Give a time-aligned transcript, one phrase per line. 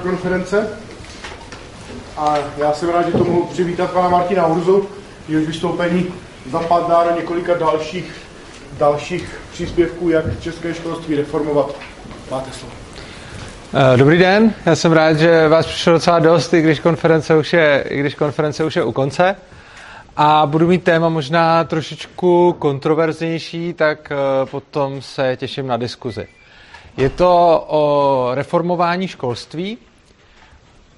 [0.00, 0.68] konference.
[2.16, 4.88] A já jsem rád, že to mohu přivítat pana Martina Urzu,
[5.28, 6.06] jehož vystoupení
[6.50, 8.12] zapadá do několika dalších,
[8.78, 11.74] dalších příspěvků, jak české školství reformovat.
[12.30, 12.72] Máte slovo.
[13.74, 17.52] Eh, dobrý den, já jsem rád, že vás přišlo docela dost, i když konference už
[17.52, 19.36] je, i když konference už je u konce.
[20.16, 26.26] A budu mít téma možná trošičku kontroverznější, tak eh, potom se těším na diskuzi.
[26.96, 29.78] Je to o reformování školství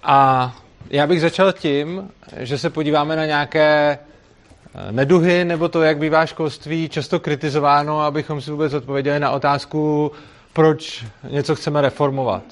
[0.02, 0.52] a
[0.90, 6.26] já bych začal tím, že se podíváme na nějaké eh, neduhy nebo to, jak bývá
[6.26, 10.12] školství často kritizováno, abychom si vůbec odpověděli na otázku,
[10.52, 12.42] proč něco chceme reformovat.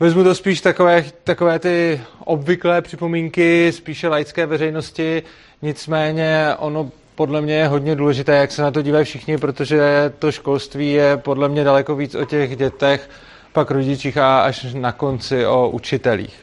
[0.00, 5.22] Vezmu to spíš takové, takové ty obvyklé připomínky, spíše laické veřejnosti,
[5.62, 10.32] nicméně ono podle mě je hodně důležité, jak se na to dívají všichni, protože to
[10.32, 13.10] školství je podle mě daleko víc o těch dětech,
[13.54, 16.36] pak rodičích a až na konci o učitelích.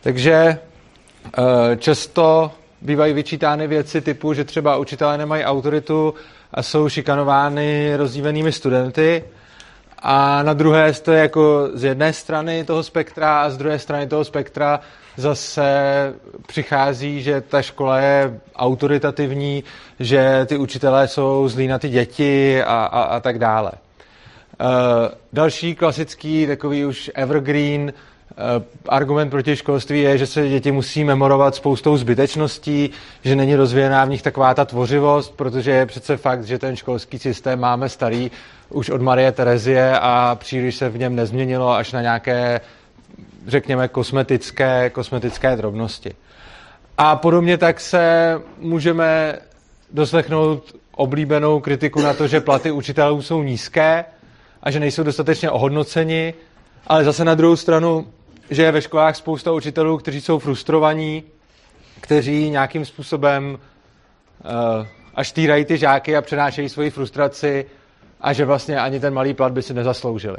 [0.00, 2.50] Takže eh, často
[2.80, 6.14] bývají vyčítány věci typu, že třeba učitelé nemají autoritu
[6.54, 9.24] a jsou šikanovány rozdílenými studenty,
[10.02, 14.06] a na druhé to je jako z jedné strany toho spektra a z druhé strany
[14.06, 14.80] toho spektra
[15.16, 15.64] zase
[16.46, 19.64] přichází, že ta škola je autoritativní,
[20.00, 23.72] že ty učitelé jsou zlí na ty děti a, a, a tak dále.
[24.62, 24.68] Uh,
[25.32, 31.54] další klasický, takový už evergreen uh, argument proti školství je, že se děti musí memorovat
[31.54, 32.90] spoustou zbytečností,
[33.24, 37.18] že není rozvíjená v nich taková ta tvořivost, protože je přece fakt, že ten školský
[37.18, 38.30] systém máme starý
[38.68, 42.60] už od Marie Terezie a příliš se v něm nezměnilo až na nějaké,
[43.46, 46.14] řekněme, kosmetické, kosmetické drobnosti.
[46.98, 49.38] A podobně tak se můžeme
[49.90, 54.04] doslechnout oblíbenou kritiku na to, že platy učitelů jsou nízké
[54.62, 56.34] a že nejsou dostatečně ohodnoceni,
[56.86, 58.06] ale zase na druhou stranu,
[58.50, 61.22] že je ve školách spousta učitelů, kteří jsou frustrovaní,
[62.00, 63.58] kteří nějakým způsobem
[64.44, 67.66] uh, až týrají ty žáky a přenášejí svoji frustraci
[68.20, 70.36] a že vlastně ani ten malý plat by si nezasloužili.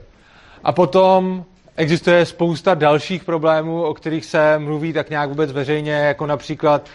[0.63, 1.45] A potom
[1.75, 6.89] existuje spousta dalších problémů, o kterých se mluví tak nějak vůbec veřejně, jako například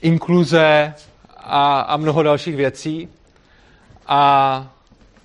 [0.00, 0.94] inkluze
[1.36, 3.08] a, a mnoho dalších věcí.
[4.06, 4.73] A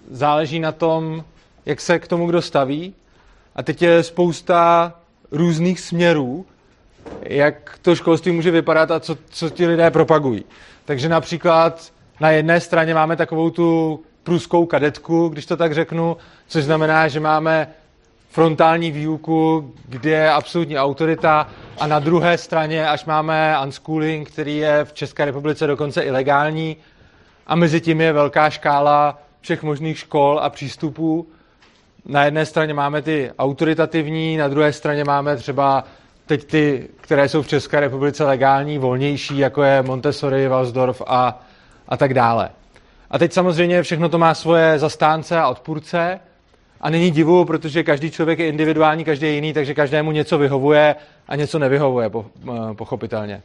[0.10, 1.24] záleží na tom,
[1.66, 2.94] jak se k tomu kdo staví.
[3.56, 4.94] A teď je spousta
[5.32, 6.46] různých směrů,
[7.22, 10.46] jak to školství může vypadat a co, co ti lidé propagují.
[10.86, 16.18] Takže například na jedné straně máme takovou tu pruskou kadetku, když to tak řeknu,
[16.48, 17.68] což znamená, že máme
[18.30, 21.50] frontální výuku, kde je absolutní autorita
[21.80, 26.78] a na druhé straně, až máme unschooling, který je v České republice dokonce ilegální
[27.48, 31.28] a mezi tím je velká škála všech možných škol a přístupů.
[32.06, 35.84] Na jedné straně máme ty autoritativní, na druhé straně máme třeba
[36.26, 41.42] teď ty, které jsou v České republice legální, volnější, jako je Montessori, Walsdorf a,
[41.88, 42.50] a tak dále.
[43.12, 46.20] A teď samozřejmě všechno to má svoje zastánce a odpůrce
[46.82, 50.96] a není divu, protože každý člověk je individuální, každý je jiný, takže každému něco vyhovuje
[51.28, 53.42] a něco nevyhovuje, eh, pochopitelně.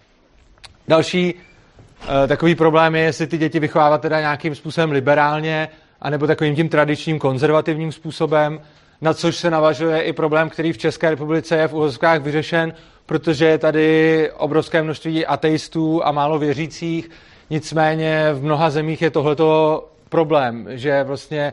[0.89, 5.69] Další eh, takový problém je, jestli ty děti vychovávat teda nějakým způsobem liberálně,
[6.05, 8.61] anebo takovým tím tradičním konzervativním způsobem,
[9.01, 12.75] na což se navažuje i problém, který v České republice je v uvozovkách vyřešen,
[13.07, 17.11] protože je tady obrovské množství ateistů a málo věřících,
[17.51, 21.53] Nicméně v mnoha zemích je tohleto problém, že vlastně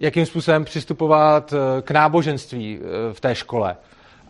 [0.00, 3.76] jakým způsobem přistupovat eh, k náboženství eh, v té škole.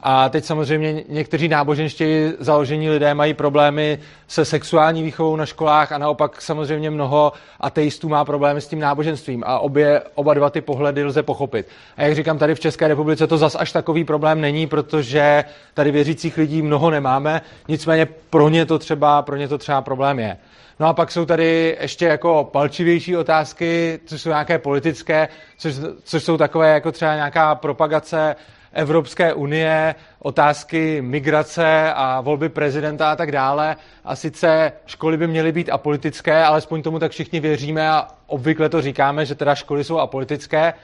[0.02, 2.04] A teď samozřejmě někteří náboženští
[2.38, 8.24] založení lidé mají problémy se sexuální výchovou na školách a naopak samozřejmě mnoho ateistů má
[8.24, 11.68] problémy s tím náboženstvím a obě, oba dva ty pohledy lze pochopit.
[11.96, 15.44] A jak říkám, tady v České republice to zas až takový problém není, protože
[15.74, 20.18] tady věřících lidí mnoho nemáme, nicméně pro ně to třeba, pro ně to třeba problém
[20.18, 20.36] je.
[20.80, 25.28] No a pak jsou tady ještě jako palčivější otázky, což jsou nějaké politické,
[25.58, 25.74] což,
[26.04, 28.36] což jsou takové jako třeba nějaká propagace
[28.72, 33.76] Evropské unie, otázky migrace a volby prezidenta a tak dále.
[34.04, 38.82] A sice školy by měly být apolitické, alespoň tomu tak všichni věříme a obvykle to
[38.82, 40.74] říkáme, že teda školy jsou apolitické.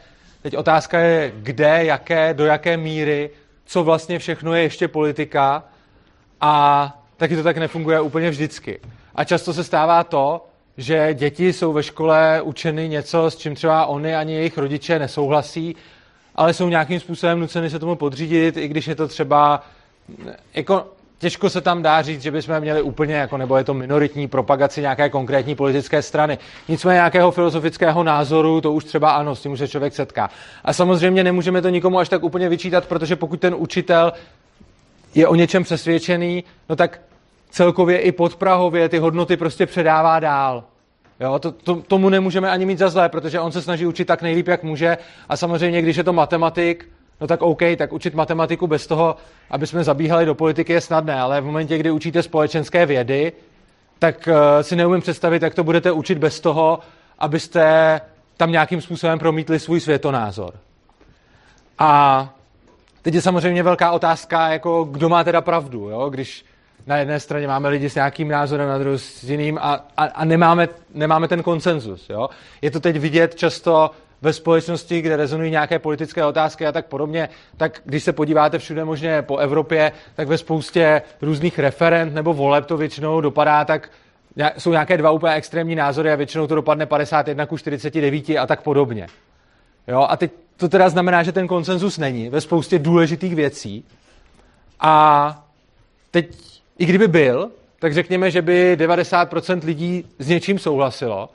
[0.43, 3.31] Teď otázka je, kde, jaké, do jaké míry,
[3.65, 5.65] co vlastně všechno je ještě politika
[6.41, 8.81] a taky to tak nefunguje úplně vždycky.
[9.15, 10.47] A často se stává to,
[10.77, 15.77] že děti jsou ve škole učeny něco, s čím třeba oni ani jejich rodiče nesouhlasí,
[16.37, 19.63] ale jsou nějakým způsobem nuceny se tomu podřídit, i když je to třeba
[20.55, 20.87] jako
[21.19, 24.81] těžko se tam dá říct, že bychom měli úplně, jako, nebo je to minoritní propagaci
[24.81, 26.39] nějaké konkrétní politické strany.
[26.69, 30.31] Nicméně nějakého filozofického názoru, to už třeba ano, s tím se člověk setká.
[30.65, 34.13] A samozřejmě nemůžeme to nikomu až tak úplně vyčítat, protože pokud ten učitel
[35.15, 37.01] je o něčem přesvědčený, no tak
[37.51, 40.65] celkově i podprahově ty hodnoty prostě předává dál.
[41.21, 44.23] Jo, to, to, tomu nemůžeme ani mít za zlé, protože on se snaží učit tak
[44.23, 44.99] nejlíp, jak může.
[45.29, 46.89] A samozřejmě, když je to matematik,
[47.21, 49.17] no tak OK, tak učit matematiku bez toho,
[49.51, 53.33] aby jsme zabíhali do politiky, je snadné, ale v momentě, kdy učíte společenské vědy,
[53.99, 56.79] tak uh, si neumím představit, jak to budete učit bez toho,
[57.19, 58.01] abyste
[58.37, 60.55] tam nějakým způsobem promítli svůj světonázor.
[61.79, 62.29] A
[63.03, 66.11] teď je samozřejmě velká otázka, jako kdo má teda pravdu, jo?
[66.11, 66.45] když
[66.87, 70.25] na jedné straně máme lidi s nějakým názorem, na druhé s jiným a, a, a
[70.25, 72.11] nemáme, nemáme ten konsenzus.
[72.11, 72.29] Jo?
[72.63, 73.91] Je to teď vidět často
[74.23, 78.85] ve společnosti, kde rezonují nějaké politické otázky a tak podobně, tak když se podíváte všude
[78.85, 83.91] možně po Evropě, tak ve spoustě různých referent nebo voleb to většinou dopadá tak,
[84.59, 88.63] jsou nějaké dva úplně extrémní názory a většinou to dopadne 51 ku 49 a tak
[88.63, 89.07] podobně.
[89.89, 90.07] Jo?
[90.09, 93.85] A teď to teda znamená, že ten konsenzus není ve spoustě důležitých věcí
[94.81, 95.45] a
[96.11, 101.29] teď i kdyby byl, tak řekněme, že by 90% lidí s něčím souhlasilo,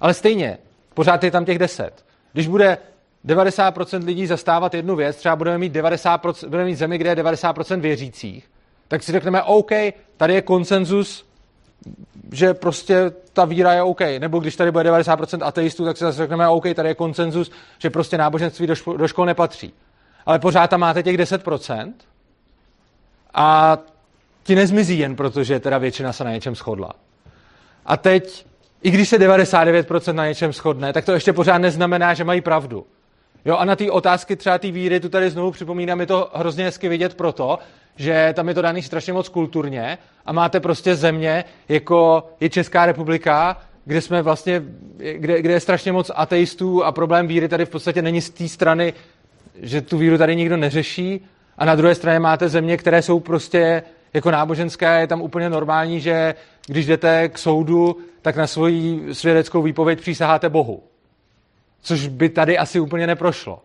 [0.00, 0.58] ale stejně,
[0.94, 2.04] pořád je tam těch 10.
[2.32, 2.78] Když bude
[3.26, 7.80] 90% lidí zastávat jednu věc, třeba budeme mít, 90%, budeme mít zemi, kde je 90%
[7.80, 8.50] věřících,
[8.88, 9.70] tak si řekneme, OK,
[10.16, 11.28] tady je konsenzus,
[12.32, 14.00] že prostě ta víra je OK.
[14.18, 17.90] Nebo když tady bude 90% ateistů, tak si zase řekneme, OK, tady je konsenzus, že
[17.90, 19.72] prostě náboženství do, ško- do škol nepatří.
[20.26, 21.92] Ale pořád tam máte těch 10%
[23.34, 23.78] a
[24.48, 26.92] ti nezmizí jen proto, že teda většina se na něčem shodla.
[27.86, 28.46] A teď,
[28.82, 32.86] i když se 99% na něčem shodne, tak to ještě pořád neznamená, že mají pravdu.
[33.44, 36.64] Jo, a na ty otázky třeba té víry, tu tady znovu připomínám, je to hrozně
[36.64, 37.58] hezky vidět proto,
[37.96, 42.86] že tam je to daný strašně moc kulturně a máte prostě země, jako je Česká
[42.86, 44.62] republika, kde jsme vlastně,
[44.96, 48.48] kde, kde je strašně moc ateistů a problém víry tady v podstatě není z té
[48.48, 48.92] strany,
[49.60, 51.20] že tu víru tady nikdo neřeší
[51.58, 53.82] a na druhé straně máte země, které jsou prostě
[54.18, 56.34] jako náboženské je tam úplně normální, že
[56.66, 60.82] když jdete k soudu, tak na svoji svědeckou výpověď přísaháte Bohu.
[61.82, 63.62] Což by tady asi úplně neprošlo.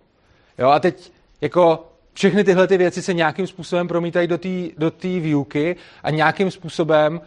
[0.58, 1.12] Jo, a teď
[1.42, 6.52] jako všechny tyhle ty věci se nějakým způsobem promítají do té do výuky a nějakým
[6.52, 7.22] způsobem uh,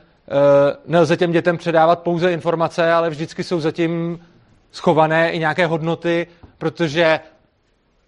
[0.87, 4.20] nelze těm dětem předávat pouze informace, ale vždycky jsou zatím
[4.70, 6.26] schované i nějaké hodnoty,
[6.58, 7.20] protože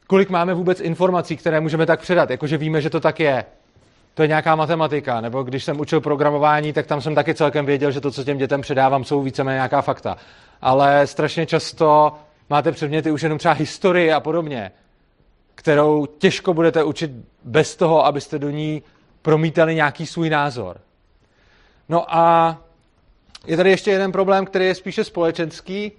[0.06, 3.44] kolik máme vůbec informací, které můžeme tak předat, jakože víme, že to tak je
[4.19, 7.91] to je nějaká matematika, nebo když jsem učil programování, tak tam jsem taky celkem věděl,
[7.91, 10.17] že to, co těm dětem předávám, jsou víceméně nějaká fakta.
[10.62, 12.12] Ale strašně často
[12.50, 14.70] máte předměty už jenom třeba historii a podobně,
[15.55, 17.11] kterou těžko budete učit
[17.44, 18.82] bez toho, abyste do ní
[19.23, 20.81] promítali nějaký svůj názor.
[21.88, 22.56] No a
[23.47, 25.93] je tady ještě jeden problém, který je spíše společenský,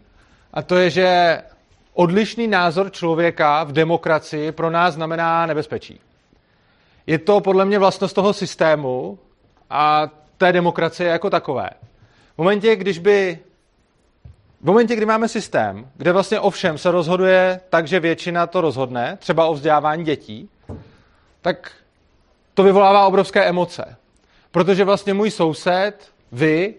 [0.54, 1.42] a to je, že
[1.94, 6.00] odlišný názor člověka v demokracii pro nás znamená nebezpečí.
[7.10, 9.20] Je to podle mě vlastnost toho systému
[9.70, 11.70] a té demokracie jako takové.
[12.36, 13.40] V momentě, když by
[14.62, 19.18] v momentě, kdy máme systém, kde vlastně ovšem se rozhoduje tak, že většina to rozhodne,
[19.20, 20.50] třeba o vzdělávání dětí,
[21.42, 21.72] tak
[22.54, 23.96] to vyvolává obrovské emoce.
[24.52, 26.74] Protože vlastně můj soused, vy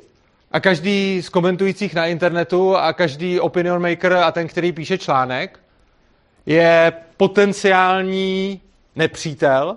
[0.52, 5.60] a každý z komentujících na internetu a každý opinion maker a ten, který píše článek,
[6.46, 8.60] je potenciální
[8.96, 9.76] nepřítel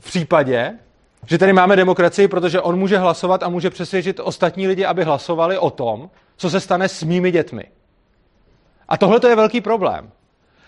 [0.00, 0.78] v případě,
[1.26, 5.58] že tady máme demokracii, protože on může hlasovat a může přesvědčit ostatní lidi, aby hlasovali
[5.58, 7.64] o tom, co se stane s mými dětmi.
[8.88, 10.10] A tohle to je velký problém.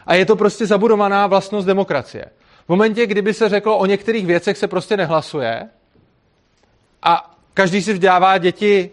[0.07, 2.25] A je to prostě zabudovaná vlastnost demokracie.
[2.66, 5.68] V momentě, kdyby se řeklo, o některých věcech se prostě nehlasuje
[7.02, 8.90] a každý si vzdělává děti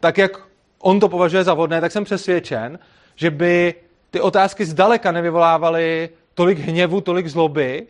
[0.00, 0.46] tak, jak
[0.78, 2.78] on to považuje za vhodné, tak jsem přesvědčen,
[3.14, 3.74] že by
[4.10, 7.86] ty otázky zdaleka nevyvolávaly tolik hněvu, tolik zloby,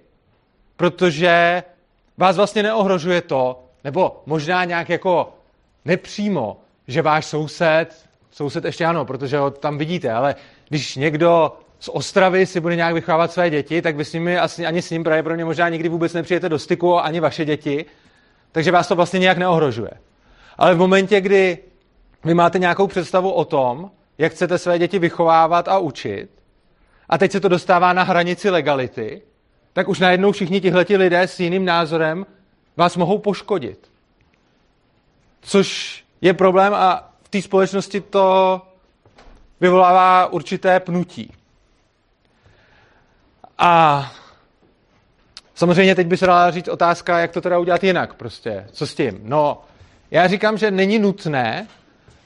[0.76, 1.62] protože
[2.16, 5.32] vás vlastně neohrožuje to, nebo možná nějak jako
[5.84, 10.34] nepřímo, že váš soused, soused ještě ano, protože ho tam vidíte, ale
[10.68, 14.66] když někdo z Ostravy si bude nějak vychovávat své děti, tak vy s nimi asi,
[14.66, 17.84] ani s ním pravděpodobně možná nikdy vůbec nepřijete do styku, ani vaše děti,
[18.52, 19.90] takže vás to vlastně nějak neohrožuje.
[20.58, 21.58] Ale v momentě, kdy
[22.24, 26.30] vy máte nějakou představu o tom, jak chcete své děti vychovávat a učit,
[27.08, 29.22] a teď se to dostává na hranici legality,
[29.76, 32.26] tak už najednou všichni tihleti lidé s jiným názorem
[32.76, 33.90] vás mohou poškodit.
[35.40, 38.62] Což je problém a v té společnosti to
[39.60, 41.32] vyvolává určité pnutí.
[43.58, 44.12] A
[45.54, 48.66] Samozřejmě teď by se dala říct otázka, jak to teda udělat jinak prostě.
[48.72, 49.20] Co s tím?
[49.22, 49.62] No,
[50.10, 51.66] já říkám, že není nutné,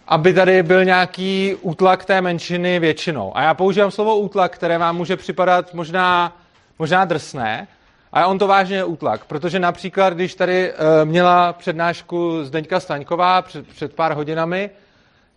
[0.08, 3.36] aby tady byl nějaký útlak té menšiny většinou.
[3.36, 6.39] A já používám slovo útlak, které vám může připadat možná,
[6.80, 7.68] možná drsné,
[8.12, 13.42] a on to vážně je útlak, protože například, když tady uh, měla přednášku Zdeňka Staňková
[13.42, 14.70] před, před pár hodinami,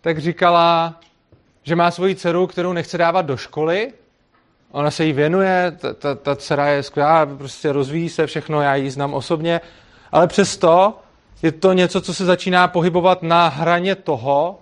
[0.01, 0.99] tak říkala,
[1.63, 3.93] že má svoji dceru, kterou nechce dávat do školy.
[4.71, 8.75] Ona se jí věnuje, ta, ta, ta dcera je skvělá, prostě rozvíjí se všechno, já
[8.75, 9.61] ji znám osobně,
[10.11, 10.99] ale přesto
[11.41, 14.59] je to něco, co se začíná pohybovat na hraně toho,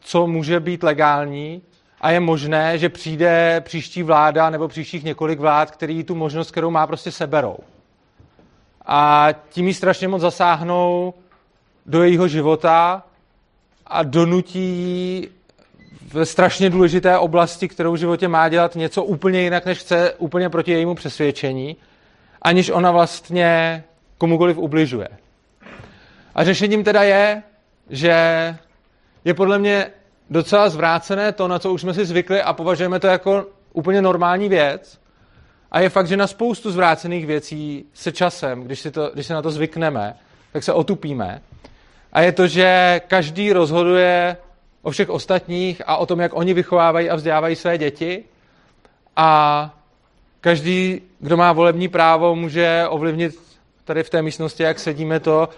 [0.00, 1.62] co může být legální
[2.02, 6.70] a je možné, že přijde příští vláda nebo příštích několik vlád, který tu možnost, kterou
[6.70, 7.56] má, prostě seberou.
[8.86, 11.14] A tím jí strašně moc zasáhnou
[11.86, 13.02] do jejího života
[13.86, 15.28] a donutí
[16.12, 20.48] v strašně důležité oblasti, kterou v životě má dělat něco úplně jinak, než chce, úplně
[20.48, 21.76] proti jejímu přesvědčení,
[22.42, 23.84] aniž ona vlastně
[24.18, 25.08] komukoliv ubližuje.
[26.34, 27.42] A řešením teda je,
[27.90, 28.14] že
[29.24, 29.90] je podle mě
[30.30, 34.48] docela zvrácené to, na co už jsme si zvykli a považujeme to jako úplně normální
[34.48, 34.98] věc.
[35.70, 39.34] A je fakt, že na spoustu zvrácených věcí se časem, když, si to, když se
[39.34, 40.16] na to zvykneme,
[40.52, 41.42] tak se otupíme.
[42.12, 44.36] A je to, že každý rozhoduje
[44.82, 48.24] o všech ostatních a o tom, jak oni vychovávají a vzdělávají své děti.
[49.16, 49.70] A
[50.40, 53.38] každý, kdo má volební právo, může ovlivnit
[53.84, 55.48] tady v té místnosti, jak sedíme to,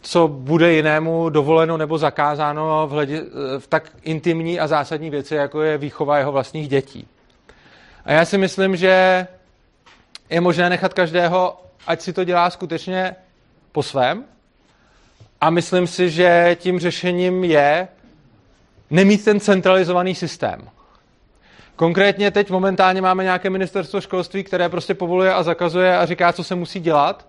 [0.00, 3.20] co bude jinému dovoleno nebo zakázáno v, hledi,
[3.58, 7.08] v tak intimní a zásadní věci, jako je výchova jeho vlastních dětí.
[8.04, 9.26] A já si myslím, že
[10.30, 13.16] je možné nechat každého, ať si to dělá skutečně
[13.72, 14.24] po svém.
[15.40, 17.88] A myslím si, že tím řešením je
[18.90, 20.68] nemít ten centralizovaný systém.
[21.76, 26.44] Konkrétně teď momentálně máme nějaké ministerstvo školství, které prostě povoluje a zakazuje a říká, co
[26.44, 27.26] se musí dělat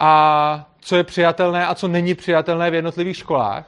[0.00, 3.64] a co je přijatelné a co není přijatelné v jednotlivých školách.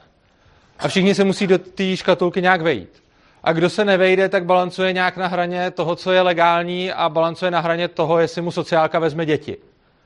[0.79, 3.03] A všichni se musí do té škatulky nějak vejít.
[3.45, 7.51] A kdo se nevejde, tak balancuje nějak na hraně toho, co je legální a balancuje
[7.51, 9.57] na hraně toho, jestli mu sociálka vezme děti.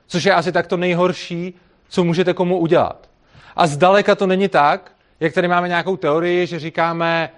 [0.06, 1.54] Což je asi tak to nejhorší,
[1.88, 3.09] co můžete komu udělat.
[3.56, 7.30] A zdaleka to není tak, jak tady máme nějakou teorii, že říkáme,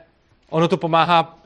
[0.51, 1.39] ono to pomáhá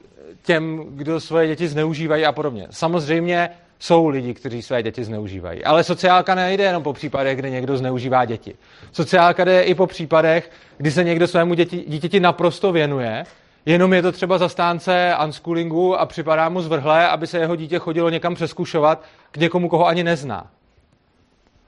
[0.42, 2.66] těm, kdo svoje děti zneužívají a podobně.
[2.70, 3.50] Samozřejmě
[3.82, 5.64] jsou lidi, kteří své děti zneužívají.
[5.64, 8.54] Ale sociálka nejde jenom po případech, kdy někdo zneužívá děti.
[8.92, 13.24] Sociálka jde i po případech, kdy se někdo svému děti, dítěti naprosto věnuje,
[13.66, 18.10] jenom je to třeba zastánce unschoolingu a připadá mu zvrhlé, aby se jeho dítě chodilo
[18.10, 20.50] někam přeskušovat k někomu, koho ani nezná.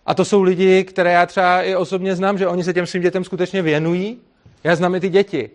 [0.07, 3.03] A to jsou lidi, které já třeba i osobně znám, že oni se těm svým
[3.03, 4.19] dětem skutečně věnují.
[4.65, 5.51] Já znám i ty děti.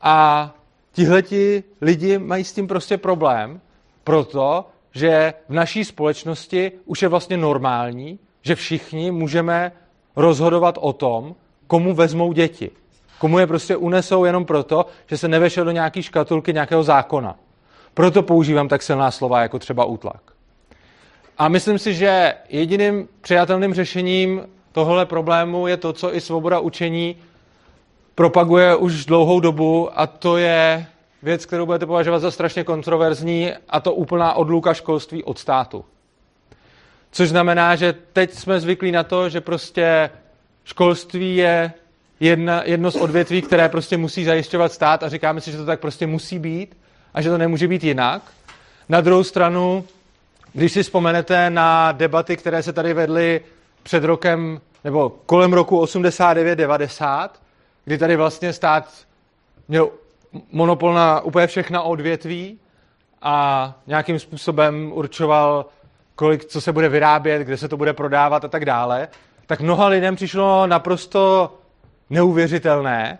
[0.00, 0.54] A
[0.92, 3.60] tihleti lidi mají s tím prostě problém,
[4.04, 9.72] proto, že v naší společnosti už je vlastně normální, že všichni můžeme
[10.16, 11.34] rozhodovat o tom,
[11.66, 12.70] komu vezmou děti.
[13.18, 17.36] Komu je prostě unesou jenom proto, že se nevešel do nějaké škatulky nějakého zákona.
[17.94, 20.22] Proto používám tak silná slova jako třeba útlak.
[21.38, 24.42] A myslím si, že jediným přijatelným řešením
[24.72, 27.16] tohle problému je to, co i svoboda učení
[28.14, 30.86] propaguje už dlouhou dobu, a to je
[31.22, 35.84] věc, kterou budete považovat za strašně kontroverzní, a to úplná odluka školství od státu.
[37.10, 40.10] Což znamená, že teď jsme zvyklí na to, že prostě
[40.64, 41.72] školství je
[42.20, 45.80] jedna, jedno z odvětví, které prostě musí zajišťovat stát a říkáme si, že to tak
[45.80, 46.76] prostě musí být
[47.14, 48.22] a že to nemůže být jinak.
[48.88, 49.84] Na druhou stranu,
[50.52, 53.40] když si vzpomenete na debaty, které se tady vedly
[53.82, 57.28] před rokem nebo kolem roku 89-90,
[57.84, 58.92] kdy tady vlastně stát
[59.68, 59.90] měl
[60.52, 62.58] monopol na úplně všechna odvětví
[63.22, 65.66] a nějakým způsobem určoval,
[66.14, 69.08] kolik, co se bude vyrábět, kde se to bude prodávat a tak dále,
[69.46, 71.54] tak mnoha lidem přišlo naprosto
[72.10, 73.18] neuvěřitelné,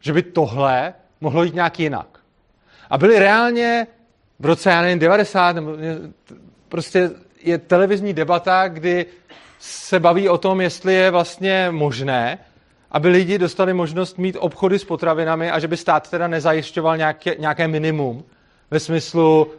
[0.00, 2.06] že by tohle mohlo jít nějak jinak.
[2.90, 3.86] A byly reálně
[4.38, 5.72] v roce, já nevím, 90, nebo
[6.68, 7.10] prostě
[7.42, 9.06] je televizní debata, kdy
[9.58, 12.38] se baví o tom, jestli je vlastně možné,
[12.90, 17.34] aby lidi dostali možnost mít obchody s potravinami a že by stát teda nezajišťoval nějaké,
[17.38, 18.24] nějaké minimum
[18.70, 19.52] ve smyslu,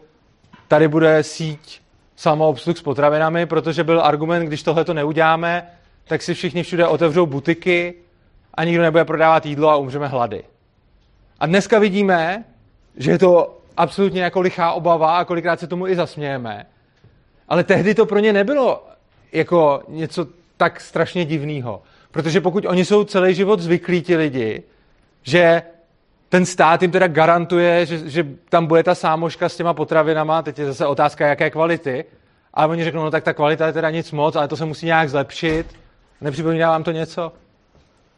[0.68, 1.82] tady bude síť
[2.16, 5.68] samoobsluh s potravinami, protože byl argument, když tohle to neuděláme,
[6.08, 7.94] tak si všichni všude otevřou butiky
[8.54, 10.44] a nikdo nebude prodávat jídlo a umřeme hlady.
[11.40, 12.44] A dneska vidíme,
[12.98, 16.66] že je to absolutně jako lichá obava a kolikrát se tomu i zasmějeme.
[17.48, 18.88] Ale tehdy to pro ně nebylo
[19.32, 21.82] jako něco tak strašně divného.
[22.12, 24.64] Protože pokud oni jsou celý život zvyklí ti lidi,
[25.24, 25.62] že
[26.30, 30.60] ten stát jim teda garantuje, že, že tam bude ta sámoška s těma potravinama, teď
[30.60, 32.06] je zase otázka, jaké kvality,
[32.54, 34.86] A oni řeknou, no tak ta kvalita je teda nic moc, ale to se musí
[34.86, 35.66] nějak zlepšit.
[36.22, 37.32] Nepřipomíná vám to něco?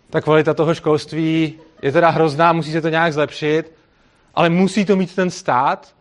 [0.10, 3.72] Ta kvalita toho školství je teda hrozná, musí se to nějak zlepšit,
[4.36, 5.94] ale musí to mít ten stát,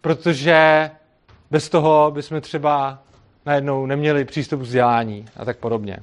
[0.00, 0.90] protože
[1.50, 2.98] bez toho bychom třeba
[3.46, 5.98] najednou neměli přístup k vzdělání a tak podobně.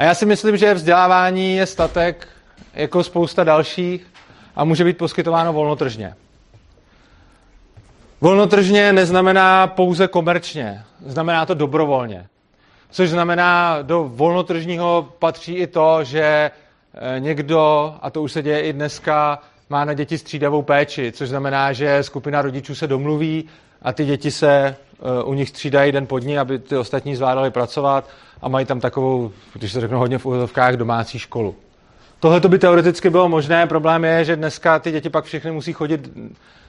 [0.00, 2.28] A já si myslím, že vzdělávání je statek
[2.74, 4.06] jako spousta dalších
[4.56, 6.14] a může být poskytováno volnotržně.
[8.20, 12.26] Volnotržně neznamená pouze komerčně, znamená to dobrovolně.
[12.90, 16.50] Což znamená, do volnotržního patří i to, že
[16.94, 19.38] eh, někdo, a to už se děje i dneska,
[19.70, 23.44] má na děti střídavou péči, což znamená, že skupina rodičů se domluví
[23.82, 24.76] a ty děti se
[25.24, 28.08] u nich střídají den pod ní, aby ty ostatní zvládali pracovat
[28.42, 31.54] a mají tam takovou, když se řeknu hodně v úvodovkách, domácí školu.
[32.20, 35.72] Tohle to by teoreticky bylo možné, problém je, že dneska ty děti pak všechny musí
[35.72, 36.10] chodit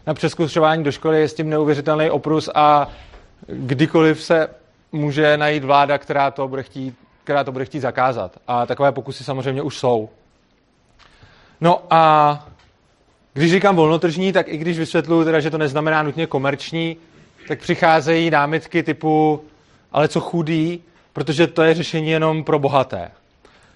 [0.07, 2.87] na přeskušování do školy, je s tím neuvěřitelný oprus a
[3.47, 4.47] kdykoliv se
[4.91, 8.37] může najít vláda, která to bude chtít, která to bude chtít zakázat.
[8.47, 10.09] A takové pokusy samozřejmě už jsou.
[11.61, 12.47] No a
[13.33, 16.97] když říkám volnotržní, tak i když vysvětluju teda, že to neznamená nutně komerční,
[17.47, 19.43] tak přicházejí námitky typu,
[19.91, 20.83] ale co chudý,
[21.13, 23.11] protože to je řešení jenom pro bohaté.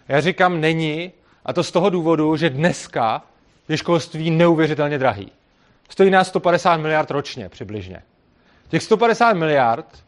[0.07, 1.11] Já říkám není,
[1.45, 3.21] a to z toho důvodu, že dneska
[3.69, 5.31] je školství neuvěřitelně drahý.
[5.89, 8.01] Stojí nás 150 miliard ročně přibližně.
[8.67, 10.03] Těch 150 miliard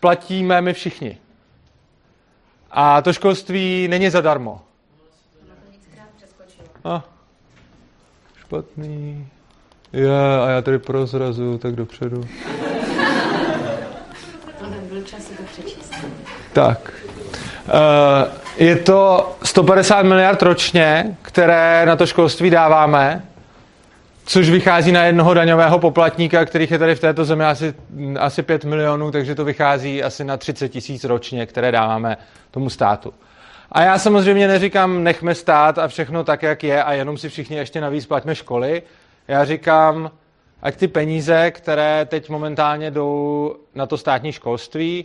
[0.00, 1.18] platíme my všichni.
[2.70, 4.60] A to školství není zadarmo.
[6.84, 7.04] A,
[8.38, 9.28] špatný.
[9.92, 10.10] Je,
[10.44, 12.24] a já tady prozrazu, tak dopředu.
[14.88, 15.94] Byl čas to přečíst.
[16.56, 16.92] Tak.
[17.66, 17.74] Uh,
[18.56, 23.22] je to 150 miliard ročně, které na to školství dáváme,
[24.24, 27.74] což vychází na jednoho daňového poplatníka, kterých je tady v této zemi asi,
[28.18, 32.16] asi 5 milionů, takže to vychází asi na 30 tisíc ročně, které dáváme
[32.50, 33.14] tomu státu.
[33.72, 37.56] A já samozřejmě neříkám, nechme stát a všechno tak, jak je a jenom si všichni
[37.56, 38.82] ještě navíc platíme školy.
[39.28, 40.10] Já říkám,
[40.62, 45.04] ať ty peníze, které teď momentálně jdou na to státní školství,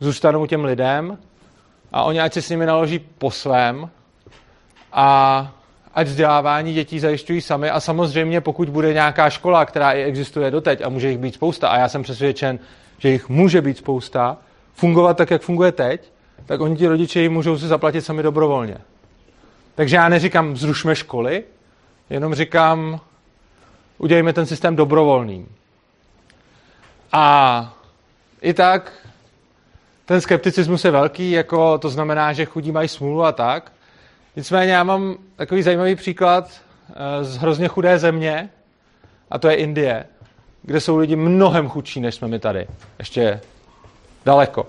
[0.00, 1.18] zůstanou těm lidem
[1.92, 3.90] a oni ať si s nimi naloží po svém
[4.92, 5.52] a
[5.94, 10.82] ať vzdělávání dětí zajišťují sami a samozřejmě pokud bude nějaká škola, která i existuje doteď
[10.82, 12.58] a může jich být spousta a já jsem přesvědčen,
[12.98, 14.36] že jich může být spousta,
[14.74, 16.12] fungovat tak, jak funguje teď,
[16.46, 18.78] tak oni ti rodiče jim můžou si zaplatit sami dobrovolně.
[19.74, 21.44] Takže já neříkám zrušme školy,
[22.10, 23.00] jenom říkám
[23.98, 25.48] udělejme ten systém dobrovolným.
[27.12, 27.74] A
[28.42, 28.92] i tak
[30.06, 33.72] ten skepticismus je velký, jako to znamená, že chudí mají smůlu a tak.
[34.36, 36.50] Nicméně já mám takový zajímavý příklad
[36.90, 38.50] eh, z hrozně chudé země,
[39.30, 40.06] a to je Indie,
[40.62, 42.66] kde jsou lidi mnohem chudší, než jsme my tady.
[42.98, 43.40] Ještě
[44.24, 44.66] daleko.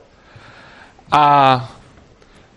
[1.12, 1.70] A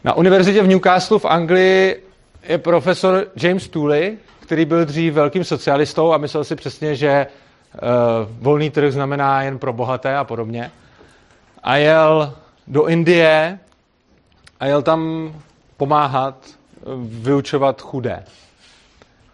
[0.04, 2.04] na univerzitě v Newcastle v Anglii
[2.42, 7.88] je profesor James Tooley, který byl dřív velkým socialistou a myslel si přesně, že uh,
[8.42, 10.70] volný trh znamená jen pro bohaté a podobně.
[11.62, 12.34] A jel
[12.66, 13.58] do Indie
[14.60, 15.32] a jel tam
[15.76, 16.34] pomáhat
[17.02, 18.24] vyučovat chudé.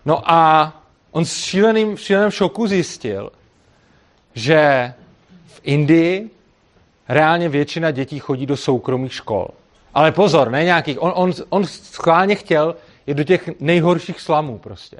[0.05, 0.73] No a
[1.11, 3.31] on s šíleným, v šíleném šoku zjistil,
[4.35, 4.93] že
[5.47, 6.31] v Indii
[7.09, 9.49] reálně většina dětí chodí do soukromých škol.
[9.95, 11.03] Ale pozor, ne nějakých.
[11.03, 14.97] On, on, on schválně chtěl je do těch nejhorších slamů prostě.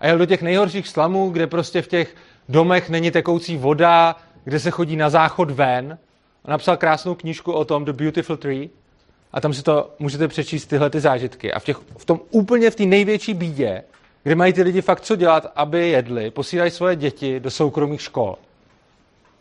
[0.00, 2.14] A jel do těch nejhorších slamů, kde prostě v těch
[2.48, 5.98] domech není tekoucí voda, kde se chodí na záchod ven.
[6.46, 8.68] A napsal krásnou knížku o tom The Beautiful Tree.
[9.32, 11.52] A tam si to můžete přečíst tyhle ty zážitky.
[11.52, 13.82] A v, těch, v tom úplně v té největší bídě,
[14.22, 18.36] kde mají ty lidi fakt co dělat, aby jedli, posílají svoje děti do soukromých škol.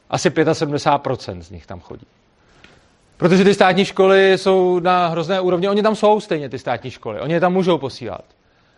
[0.10, 2.08] Asi 75% z nich tam chodí.
[3.18, 5.70] Protože ty státní školy jsou na hrozné úrovni.
[5.70, 7.20] Oni tam jsou stejně, ty státní školy.
[7.20, 8.24] Oni je tam můžou posílat.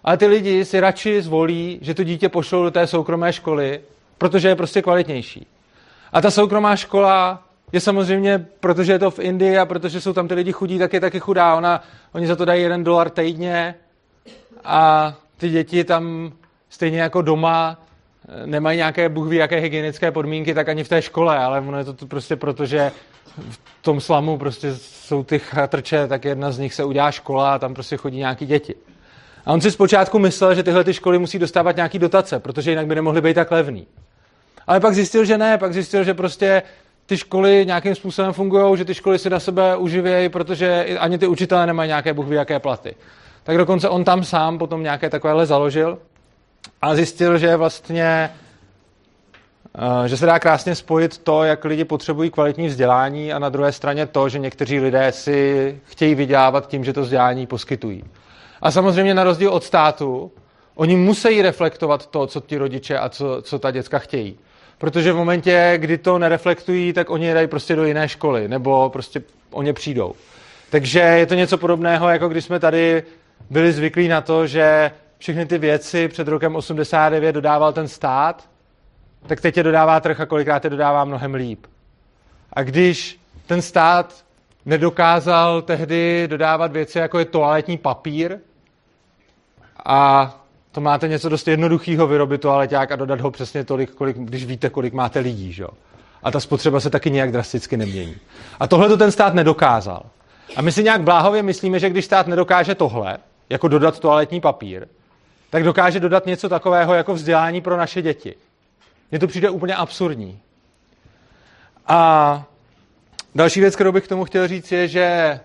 [0.04, 3.82] Ale ty lidi si radši zvolí, že to dítě pošlou do té soukromé školy,
[4.18, 5.48] protože je prostě kvalitnější.
[6.14, 10.28] A ta soukromá škola je samozřejmě, protože je to v Indii a protože jsou tam
[10.28, 11.56] ty lidi chudí, tak je taky chudá.
[11.56, 13.76] Ona, oni za to dají jeden dolar týdně
[14.64, 16.32] a ty děti tam
[16.70, 17.82] stejně jako doma
[18.28, 21.78] eh, nemají nějaké bůh ví, jaké hygienické podmínky, tak ani v té škole, ale ono
[21.78, 22.92] je to prostě proto, že
[23.50, 27.60] v tom slamu prostě jsou ty chatrče, tak jedna z nich se udělá škola a
[27.60, 28.76] tam prostě chodí nějaký děti.
[29.46, 32.88] A on si zpočátku myslel, že tyhle ty školy musí dostávat nějaký dotace, protože jinak
[32.88, 33.88] by nemohly být tak levný.
[34.68, 36.64] Ale pak zjistil, že ne, pak zjistil, že prostě
[37.08, 41.28] ty školy nějakým způsobem fungují, že ty školy si na sebe uživějí, protože ani ty
[41.28, 42.96] učitelé nemají nějaké bůh jaké platy.
[43.44, 45.98] Tak dokonce on tam sám potom nějaké takovéhle založil
[46.82, 48.30] a zjistil, že vlastně
[49.80, 53.72] Eh, že se dá krásně spojit to, jak lidi potřebují kvalitní vzdělání a na druhé
[53.72, 58.04] straně to, že někteří lidé si chtějí vydělávat tím, že to vzdělání poskytují.
[58.62, 60.32] A samozřejmě na rozdíl od státu,
[60.76, 64.40] oni musí reflektovat to, co ti rodiče a co, co ta děcka chtějí.
[64.78, 69.22] Protože v momentě, kdy to nereflektují, tak oni dají prostě do jiné školy, nebo prostě
[69.52, 70.14] o ně přijdou.
[70.70, 73.04] Takže je to něco podobného, jako když jsme tady
[73.50, 78.50] byli zvyklí na to, že všechny ty věci před rokem 89 dodával ten stát,
[79.28, 81.66] tak teď je dodává trh a kolikrát je dodává mnohem líp.
[82.54, 84.26] A když ten stát
[84.66, 88.38] nedokázal tehdy dodávat věci, jako je toaletní papír,
[89.86, 90.34] a
[90.78, 94.70] to máte něco dost jednoduchého vyrobit toaleťák a dodat ho přesně tolik, kolik, když víte,
[94.70, 95.54] kolik máte lidí.
[95.54, 95.66] Že?
[96.24, 98.16] A ta spotřeba se taky nějak drasticky nemění.
[98.60, 100.06] A tohle to ten stát nedokázal.
[100.56, 103.18] A my si nějak bláhově myslíme, že když stát nedokáže tohle,
[103.50, 104.88] jako dodat toaletní papír,
[105.50, 108.36] tak dokáže dodat něco takového jako vzdělání pro naše děti.
[109.12, 110.40] Mně to přijde úplně absurdní.
[111.88, 112.44] A
[113.36, 115.40] další věc, kterou bych k tomu chtěl říct, je, že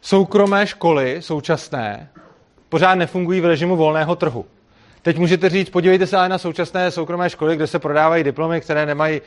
[0.00, 2.08] soukromé školy současné
[2.72, 4.44] pořád nefungují v režimu volného trhu.
[5.02, 8.86] Teď můžete říct, podívejte se ale na současné soukromé školy, kde se prodávají diplomy, které
[8.86, 9.22] nemají e,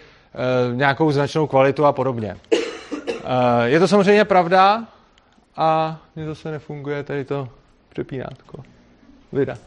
[0.76, 2.38] nějakou značnou kvalitu a podobně.
[2.52, 4.86] E, je to samozřejmě pravda
[5.58, 7.50] a mně zase nefunguje tady to
[7.90, 8.64] přepínátko.
[9.34, 9.58] Vida.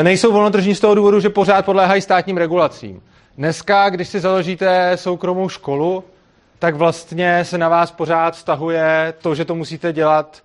[0.00, 3.02] E, nejsou volnotržní z toho důvodu, že pořád podléhají státním regulacím.
[3.38, 6.04] Dneska, když si založíte soukromou školu,
[6.58, 10.42] tak vlastně se na vás pořád stahuje to, že to musíte dělat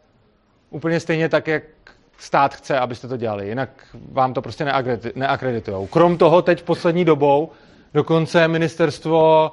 [0.69, 1.63] úplně stejně tak, jak
[2.17, 3.69] stát chce, abyste to dělali, jinak
[4.11, 4.65] vám to prostě
[5.15, 5.87] neakreditují.
[5.87, 7.51] Krom toho teď poslední dobou
[7.93, 9.51] dokonce ministerstvo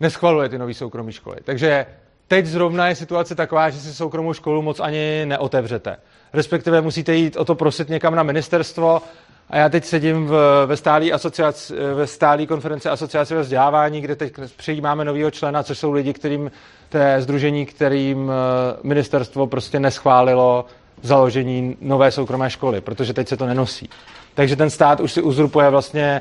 [0.00, 1.36] neschvaluje ty nové soukromé školy.
[1.44, 1.86] Takže
[2.28, 5.96] teď zrovna je situace taková, že si soukromou školu moc ani neotevřete.
[6.32, 9.02] Respektive musíte jít o to prosit někam na ministerstvo
[9.50, 14.16] a já teď sedím v, ve stálé asociaci, ve stálé konferenci asociace ve vzdělávání, kde
[14.16, 16.50] teď přijímáme nového člena, což jsou lidi, kterým
[16.88, 20.64] to je združení, kterým eh, ministerstvo prostě neschválilo
[21.02, 23.88] založení nové soukromé školy, protože teď se to nenosí.
[24.34, 26.20] Takže ten stát už si uzurpuje vlastně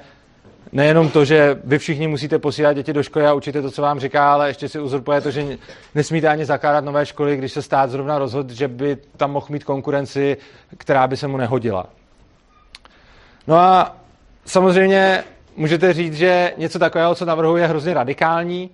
[0.71, 3.99] nejenom to, že vy všichni musíte posílat děti do školy a učit to, co vám
[3.99, 5.57] říká, ale ještě si uzurpuje to, že
[5.95, 9.63] nesmíte ani zakládat nové školy, když se stát zrovna rozhodl, že by tam mohl mít
[9.63, 10.37] konkurenci,
[10.77, 11.85] která by se mu nehodila.
[13.47, 13.95] No a
[14.45, 15.23] samozřejmě
[15.55, 18.69] můžete říct, že něco takového, co navrhuje, je hrozně radikální.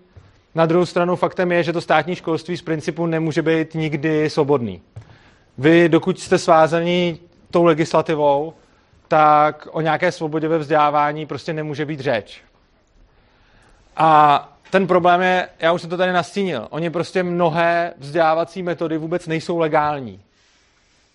[0.55, 4.81] Na druhou stranu faktem je, že to státní školství z principu nemůže být nikdy svobodný.
[5.57, 7.19] Vy, dokud jste svázaní
[7.51, 8.53] tou legislativou,
[9.07, 12.41] tak o nějaké svobodě ve vzdělávání prostě nemůže být řeč.
[13.97, 18.97] A ten problém je, já už jsem to tady nastínil, oni prostě mnohé vzdělávací metody
[18.97, 20.21] vůbec nejsou legální.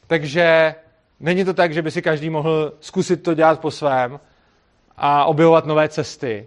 [0.06, 0.74] Takže
[1.20, 4.20] není to tak, že by si každý mohl zkusit to dělat po svém
[4.96, 6.46] a objevovat nové cesty.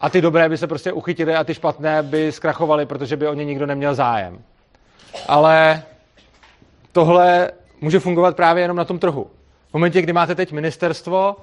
[0.00, 3.34] A ty dobré by se prostě uchytily a ty špatné by zkrachovaly, protože by o
[3.34, 4.42] ně nikdo neměl zájem.
[5.28, 5.82] Ale
[6.92, 9.26] tohle může fungovat právě jenom na tom trhu.
[9.70, 11.36] V momentě, kdy máte teď ministerstvo,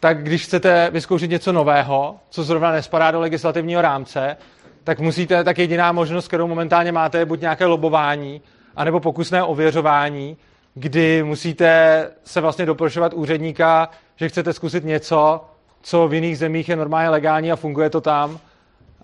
[0.00, 4.36] tak když chcete vyzkoušet něco nového, co zrovna nespadá do legislativního rámce,
[4.84, 8.40] tak musíte, tak jediná možnost, kterou momentálně máte, je buď nějaké lobování,
[8.76, 10.36] anebo pokusné ověřování,
[10.74, 15.44] kdy musíte se vlastně doprošovat úředníka, že chcete zkusit něco,
[15.82, 18.38] co v jiných zemích je normálně legální a funguje to tam.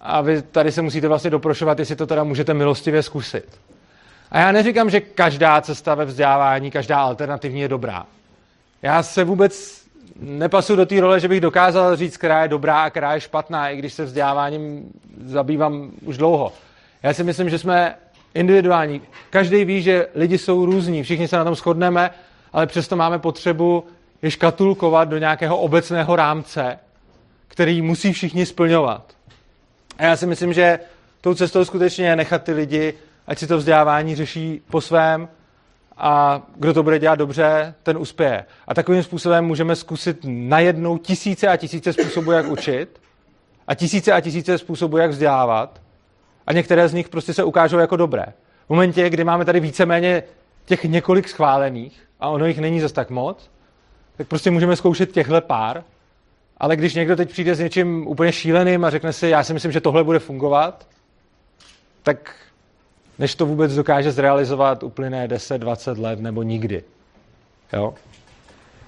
[0.00, 3.58] A vy tady se musíte vlastně doprošovat, jestli to teda můžete milostivě zkusit.
[4.32, 8.06] A já neříkám, že každá cesta ve vzdělávání, každá alternativní je dobrá.
[8.82, 9.82] Já se vůbec
[10.20, 13.68] nepasu do té role, že bych dokázal říct, která je dobrá a která je špatná,
[13.68, 14.92] i když se vzděláváním
[15.24, 16.52] zabývám už dlouho.
[17.02, 17.94] Já si myslím, že jsme
[18.34, 19.02] individuální.
[19.30, 22.10] Každý ví, že lidi jsou různí, všichni se na tom shodneme,
[22.52, 23.84] ale přesto máme potřebu
[24.22, 26.78] je škatulkovat do nějakého obecného rámce,
[27.48, 29.14] který musí všichni splňovat.
[29.98, 30.78] A já si myslím, že
[31.20, 32.94] tou cestou skutečně je nechat ty lidi
[33.32, 35.28] ať si to vzdělávání řeší po svém
[35.96, 38.44] a kdo to bude dělat dobře, ten uspěje.
[38.68, 43.00] A takovým způsobem můžeme zkusit najednou tisíce a tisíce způsobů, jak učit
[43.66, 45.80] a tisíce a tisíce způsobů, jak vzdělávat
[46.46, 48.26] a některé z nich prostě se ukážou jako dobré.
[48.66, 50.22] V momentě, kdy máme tady víceméně
[50.64, 53.50] těch několik schválených a ono jich není zas tak moc,
[54.16, 55.84] tak prostě můžeme zkoušet těchhle pár,
[56.58, 59.72] ale když někdo teď přijde s něčím úplně šíleným a řekne si, já si myslím,
[59.72, 60.86] že tohle bude fungovat,
[62.02, 62.34] tak
[63.18, 66.84] než to vůbec dokáže zrealizovat, uplyne 10-20 let nebo nikdy.
[67.72, 67.94] Jo?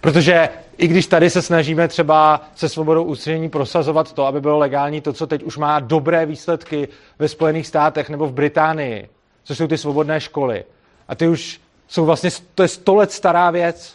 [0.01, 5.01] Protože i když tady se snažíme třeba se svobodou ústřední prosazovat to, aby bylo legální
[5.01, 9.09] to, co teď už má dobré výsledky ve Spojených státech nebo v Británii,
[9.45, 10.65] což jsou ty svobodné školy.
[11.09, 13.95] A ty už jsou vlastně, to je sto let stará věc.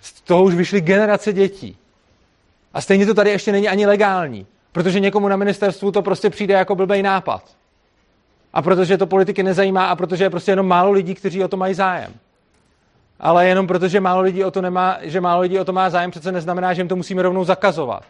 [0.00, 1.76] Z toho už vyšly generace dětí.
[2.74, 4.46] A stejně to tady ještě není ani legální.
[4.72, 7.42] Protože někomu na ministerstvu to prostě přijde jako blbej nápad.
[8.54, 11.56] A protože to politiky nezajímá a protože je prostě jenom málo lidí, kteří o to
[11.56, 12.12] mají zájem.
[13.20, 16.10] Ale jenom protože málo lidí o to nemá, že málo lidí o to má zájem,
[16.10, 18.04] přece neznamená, že jim to musíme rovnou zakazovat.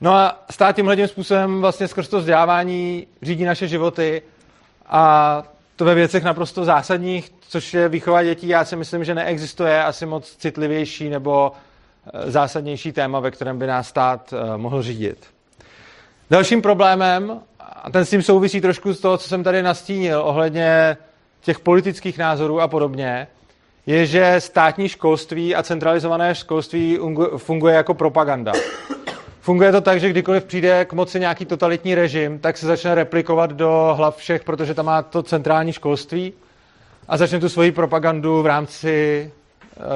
[0.00, 4.22] No a stát tímhle způsobem vlastně skrz to vzdělávání řídí naše životy
[4.86, 5.42] a
[5.76, 8.48] to ve věcech naprosto zásadních, což je výchova dětí.
[8.48, 11.52] Já si myslím, že neexistuje asi moc citlivější nebo
[12.14, 15.26] eh, zásadnější téma, ve kterém by nás stát eh, mohl řídit.
[16.30, 17.40] Dalším problémem,
[17.82, 20.96] a ten s tím souvisí trošku z toho, co jsem tady nastínil ohledně
[21.40, 23.26] těch politických názorů a podobně,
[23.86, 26.98] je, že státní školství a centralizované školství
[27.36, 28.52] funguje jako propaganda.
[29.40, 33.52] Funguje to tak, že kdykoliv přijde k moci nějaký totalitní režim, tak se začne replikovat
[33.52, 36.32] do hlav všech, protože tam má to centrální školství
[37.08, 39.30] a začne tu svoji propagandu v rámci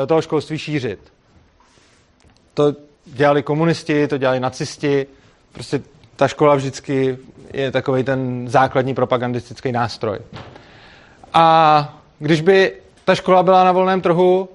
[0.03, 0.99] eh, toho školství šířit.
[2.55, 5.07] To dělali komunisti, to dělali nacisti,
[5.53, 5.81] prostě
[6.17, 7.19] ta škola vždycky
[7.53, 10.19] je takový ten základní propagandistický nástroj.
[11.33, 12.73] A když by
[13.05, 14.49] ta škola byla na volném trhu,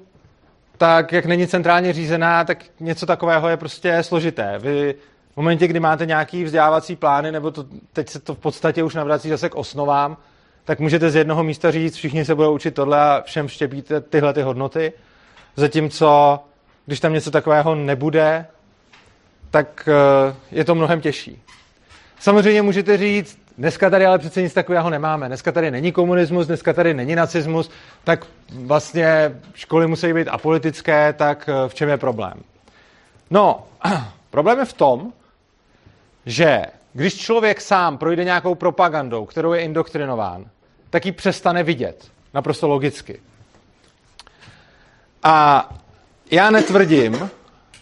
[0.77, 4.59] tak jak není centrálně řízená, tak něco takového je prostě složité.
[4.59, 4.95] Vy
[5.33, 8.95] v momentě, kdy máte nějaký vzdělávací plány, nebo to, teď se to v podstatě už
[8.95, 10.17] navrací zase k osnovám,
[10.65, 14.33] tak můžete z jednoho místa říct, všichni se budou učit tohle a všem štěpíte tyhle
[14.33, 14.93] ty hodnoty.
[15.55, 16.39] Zatímco,
[16.85, 18.45] když tam něco takového nebude,
[19.51, 21.41] tak eh, je to mnohem těžší.
[22.19, 25.27] Samozřejmě můžete říct, dneska tady ale přece nic takového nemáme.
[25.27, 27.69] Dneska tady není komunismus, dneska tady není nacismus,
[28.03, 32.33] tak vlastně školy musí být apolitické, tak eh, v čem je problém?
[33.29, 33.63] No,
[34.29, 35.13] problém je v tom,
[36.25, 36.61] že
[36.93, 40.45] když člověk sám projde nějakou propagandou, kterou je indoktrinován,
[40.89, 42.07] tak ji přestane vidět.
[42.33, 43.21] Naprosto logicky.
[45.23, 45.69] A
[46.31, 47.29] já netvrdím,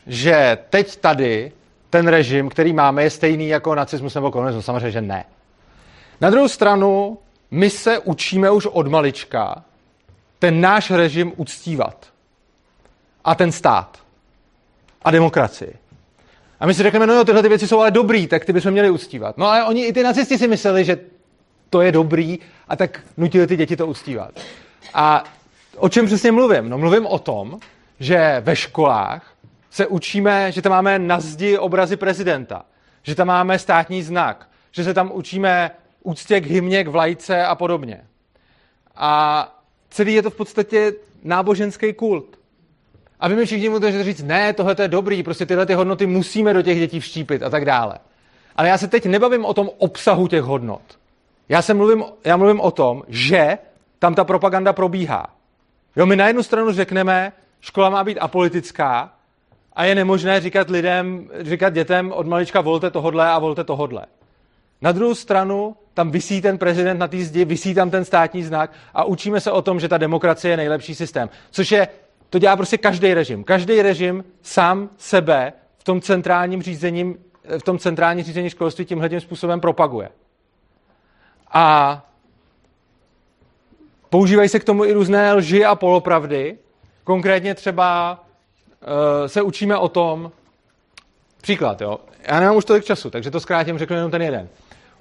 [0.08, 1.52] že teď tady
[1.90, 4.66] ten režim, který máme, je stejný jako nacismus nebo komunismus.
[4.66, 5.26] Samozřejmě, že ne.
[6.22, 7.18] Na druhou stranu,
[7.52, 9.64] my se učíme už od malička
[10.40, 12.08] ten náš režim uctívat.
[13.24, 13.98] A ten stát.
[15.02, 15.74] A demokracii.
[16.60, 18.72] A my si řekneme, no jo, tyhle ty věci jsou ale dobrý, tak ty bychom
[18.72, 19.38] měli uctívat.
[19.38, 21.00] No ale oni i ty nacisti si mysleli, že
[21.70, 24.32] to je dobrý a tak nutili ty děti to uctívat.
[24.94, 25.24] A
[25.78, 26.70] o čem přesně mluvím?
[26.70, 27.60] No mluvím o tom,
[28.00, 29.34] že ve školách
[29.70, 32.66] se učíme, že tam máme na zdi obrazy prezidenta,
[33.04, 35.72] že tam máme státní znak, že se tam učíme
[36.04, 38.06] úctě k hymně, k vlajce a podobně.
[38.96, 42.40] A celý je to v podstatě náboženský kult.
[43.20, 46.54] A vy mi všichni můžete říct, ne, tohle je dobrý, prostě tyhle ty hodnoty musíme
[46.54, 48.00] do těch dětí vštípit a tak dále.
[48.56, 50.82] Ale já se teď nebavím o tom obsahu těch hodnot.
[51.50, 53.58] Já, se mluvím, já mluvím o tom, že
[54.00, 55.34] tam ta propaganda probíhá.
[55.96, 59.14] Jo, my na jednu stranu řekneme, škola má být apolitická
[59.78, 64.06] a je nemožné říkat lidem, říkat dětem od malička volte tohodle a volte tohodle.
[64.82, 68.72] Na druhou stranu tam vysí ten prezident na té zdi, vysí tam ten státní znak
[68.94, 71.30] a učíme se o tom, že ta demokracie je nejlepší systém.
[71.52, 71.88] Což je,
[72.30, 73.44] to dělá prostě každý režim.
[73.44, 77.18] Každý režim sám sebe v tom centrálním řízením,
[77.58, 80.10] v tom centrálním řízení školství tímhle způsobem propaguje.
[81.52, 82.06] A
[84.10, 86.58] používají se k tomu i různé lži a polopravdy.
[87.04, 88.20] Konkrétně třeba
[89.28, 90.32] se učíme o tom,
[91.42, 92.00] příklad, jo.
[92.28, 94.50] Já nemám už tolik času, takže to zkrátím, řeknu jenom ten jeden.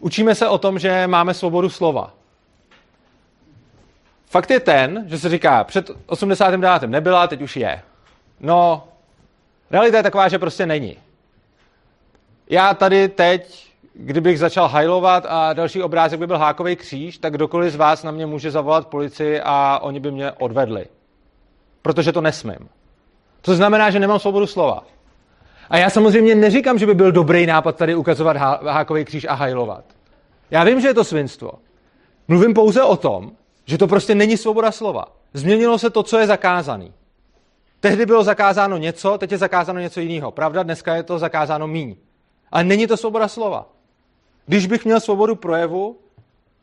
[0.01, 2.13] Učíme se o tom, že máme svobodu slova.
[4.27, 6.83] Fakt je ten, že se říká, před 89.
[6.91, 7.83] nebyla, teď už je.
[8.41, 8.89] No,
[9.71, 10.97] realita je taková, že prostě není.
[12.51, 17.73] Já tady teď, kdybych začal hajlovat a další obrázek by byl hákový kříž, tak kdokoliv
[17.73, 20.87] z vás na mě může zavolat policii a oni by mě odvedli.
[21.83, 22.69] Protože to nesmím.
[23.47, 24.87] To znamená, že nemám svobodu slova.
[25.71, 29.85] A já samozřejmě neříkám, že by byl dobrý nápad tady ukazovat hákový kříž a hajlovat.
[30.51, 31.51] Já vím, že je to svinstvo.
[32.29, 33.33] Mluvím pouze o tom,
[33.65, 35.05] že to prostě není svoboda slova.
[35.35, 36.93] Změnilo se to, co je zakázaný.
[37.81, 40.31] Tehdy bylo zakázáno něco, teď je zakázáno něco jiného.
[40.31, 41.97] Pravda, dneska je to zakázáno míň.
[42.53, 43.69] Ale není to svoboda slova.
[44.47, 45.97] Když bych měl svobodu projevu,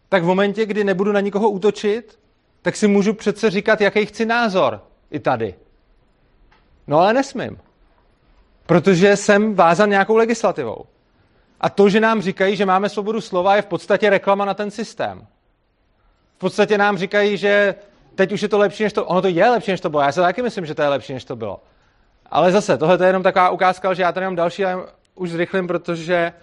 [0.10, 2.19] tak v momentě, kdy nebudu na nikoho útočit,
[2.62, 5.56] tak si můžu přece říkat, jaký chci názor i tady.
[6.88, 7.58] No ale nesmím
[8.65, 10.86] protože jsem vázan nějakou legislativou.
[11.62, 14.72] A to, že nám říkají, že máme svobodu slova, je v podstatě reklama na ten
[14.72, 15.28] systém.
[16.36, 17.76] V podstatě nám říkají, že
[18.15, 19.06] teď už je to lepší, než to...
[19.06, 20.04] Ono to je lepší, než to bylo.
[20.04, 21.60] Já si taky myslím, že to je lepší, než to bylo.
[22.26, 24.84] Ale zase, tohle je jenom taková ukázka, že já tady mám další, ale
[25.15, 26.34] už zrychlím, protože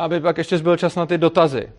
[0.00, 1.72] aby pak ještě zbyl čas na ty dotazy.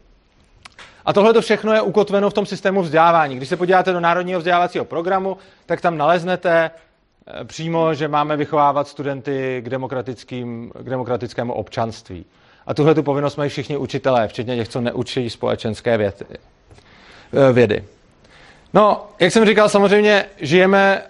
[1.06, 3.36] A tohle to všechno je ukotveno v tom systému vzdělávání.
[3.36, 6.89] Když se podíváte do Národního vzdělávacího programu, tak tam naleznete eh,
[7.44, 12.26] přímo, že máme vychovávat studenty k, demokratickým, k demokratickému občanství.
[12.68, 17.84] A tuhle tu povinnost mají všichni učitelé, včetně těch, co neučí společenské věty, eh, vědy.
[18.74, 21.02] No, jak jsem říkal, samozřejmě žijeme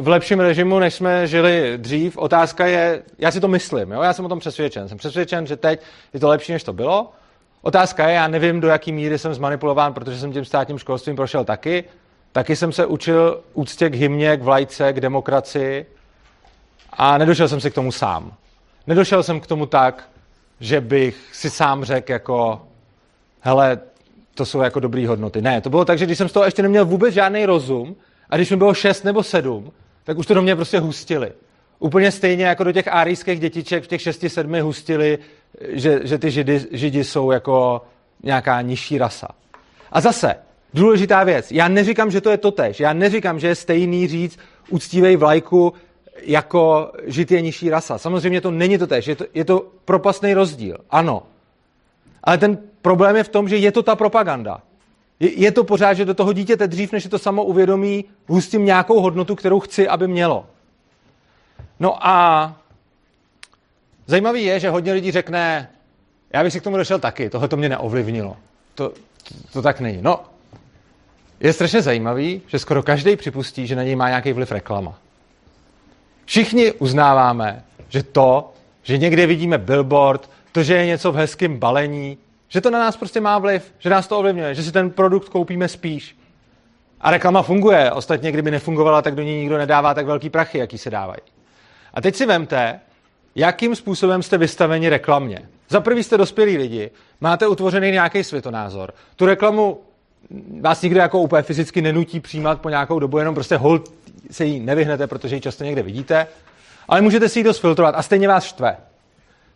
[0.00, 2.16] v lepším režimu, než jsme žili dřív.
[2.16, 4.02] Otázka je, já si to myslím, jo?
[4.02, 4.88] já jsem o tom přesvědčen.
[4.88, 5.80] Jsem přesvědčen, že teď
[6.14, 7.12] je to lepší, než to bylo.
[7.62, 11.44] Otázka je, já nevím, do jaký míry jsem zmanipulován, protože jsem tím státním školstvím prošel
[11.44, 11.84] taky.
[12.36, 15.86] Taky jsem se učil úctě k hymně, k vlajce, k demokracii
[16.92, 18.32] a nedošel jsem si k tomu sám.
[18.86, 20.08] Nedošel jsem k tomu tak,
[20.60, 22.62] že bych si sám řekl jako,
[23.40, 23.78] hele,
[24.34, 25.42] to jsou jako dobré hodnoty.
[25.42, 27.96] Ne, to bylo tak, že když jsem z toho ještě neměl vůbec žádný rozum
[28.30, 29.72] a když mi bylo šest nebo sedm,
[30.04, 31.32] tak už to do mě prostě hustili.
[31.78, 35.18] Úplně stejně jako do těch árijských dětiček v těch šesti, sedmi hustili,
[35.68, 37.82] že, že ty židy, židi jsou jako
[38.22, 39.28] nějaká nižší rasa.
[39.92, 40.45] A zase,
[40.76, 44.38] důležitá věc, já neříkám, že to je totež, já neříkám, že je stejný říct
[44.70, 45.72] uctívej vlajku
[46.22, 47.98] jako žid je nižší rasa.
[47.98, 51.22] Samozřejmě to není totež, je to, je to propastný rozdíl, ano.
[52.24, 54.60] Ale ten problém je v tom, že je to ta propaganda.
[55.20, 58.64] Je, je to pořád, že do toho dítěte dřív, než je to samo uvědomí, hustím
[58.64, 60.46] nějakou hodnotu, kterou chci, aby mělo.
[61.80, 62.56] No a
[64.06, 65.70] zajímavý je, že hodně lidí řekne,
[66.32, 68.36] já bych si k tomu došel taky, tohle to mě neovlivnilo.
[68.74, 69.98] To, to, to tak není.
[70.02, 70.20] No,
[71.40, 74.98] je strašně zajímavý, že skoro každý připustí, že na něj má nějaký vliv reklama.
[76.24, 82.18] Všichni uznáváme, že to, že někde vidíme billboard, to, že je něco v hezkém balení,
[82.48, 85.28] že to na nás prostě má vliv, že nás to ovlivňuje, že si ten produkt
[85.28, 86.16] koupíme spíš.
[87.00, 87.92] A reklama funguje.
[87.92, 91.20] Ostatně, kdyby nefungovala, tak do ní nikdo nedává tak velký prachy, jaký se dávají.
[91.94, 92.80] A teď si vemte,
[93.34, 95.48] jakým způsobem jste vystaveni reklamě.
[95.68, 98.94] Za prvý jste dospělí lidi, máte utvořený nějaký světonázor.
[99.16, 99.80] Tu reklamu
[100.60, 103.92] vás nikdo jako úplně fyzicky nenutí přijímat po nějakou dobu, jenom prostě hold
[104.30, 106.26] se jí nevyhnete, protože ji často někde vidíte,
[106.88, 108.76] ale můžete si ji dost filtrovat a stejně vás štve.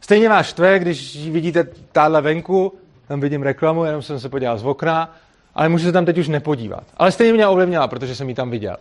[0.00, 2.74] Stejně vás štve, když vidíte táhle venku,
[3.09, 5.16] tam vidím reklamu, jenom jsem se podíval z okna,
[5.54, 6.85] ale můžu se tam teď už nepodívat.
[6.96, 8.76] Ale stejně mě ovlivnila, protože jsem ji tam viděl.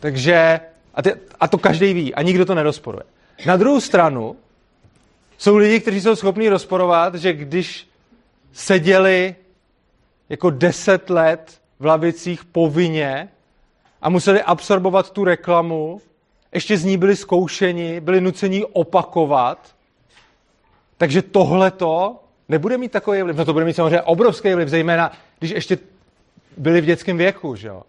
[0.00, 0.60] Takže,
[0.94, 3.02] a, ty, a to každý ví a nikdo to nerozporuje.
[3.46, 4.36] Na druhou stranu
[5.38, 7.88] jsou lidi, kteří jsou schopni rozporovat, že když
[8.52, 9.34] seděli
[10.30, 13.28] jako deset let v lavicích povinně
[14.02, 16.00] a museli absorbovat tu reklamu,
[16.52, 19.74] ještě z ní byli zkoušeni, byli nuceni opakovat,
[20.96, 22.16] takže tohleto
[22.48, 23.36] nebude mít takový vliv.
[23.36, 25.78] No to bude mít samozřejmě obrovský vliv, zejména když ještě
[26.56, 27.82] byli v dětském věku, že jo.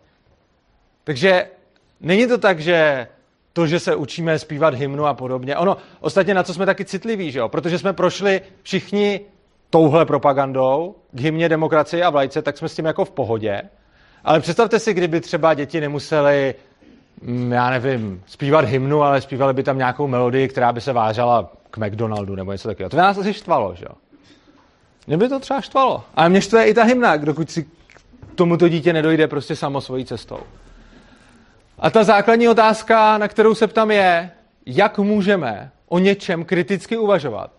[1.03, 1.47] Takže
[2.01, 3.07] není to tak, že
[3.53, 5.57] to, že se učíme zpívat hymnu a podobně.
[5.57, 7.49] Ono, ostatně na co jsme taky citliví, že jo?
[7.49, 9.19] Protože jsme prošli všichni
[9.71, 13.61] touhle propagandou k hymně demokracie a vlajce, tak jsme s tím jako v pohodě.
[14.23, 16.55] Ale představte si, kdyby třeba děti nemuseli,
[17.21, 21.51] mm, já nevím, zpívat hymnu, ale zpívali by tam nějakou melodii, která by se vážala
[21.71, 22.89] k McDonaldu nebo něco takového.
[22.89, 23.95] To by nás asi štvalo, že jo?
[25.07, 26.03] Mě by to třeba štvalo.
[26.15, 27.69] Ale mě štve i ta hymna, dokud si k
[28.35, 30.39] tomuto dítě nedojde prostě samo svojí cestou.
[31.79, 34.31] A ta základní otázka, na kterou se ptám, je,
[34.65, 37.51] jak můžeme o něčem kriticky uvažovat,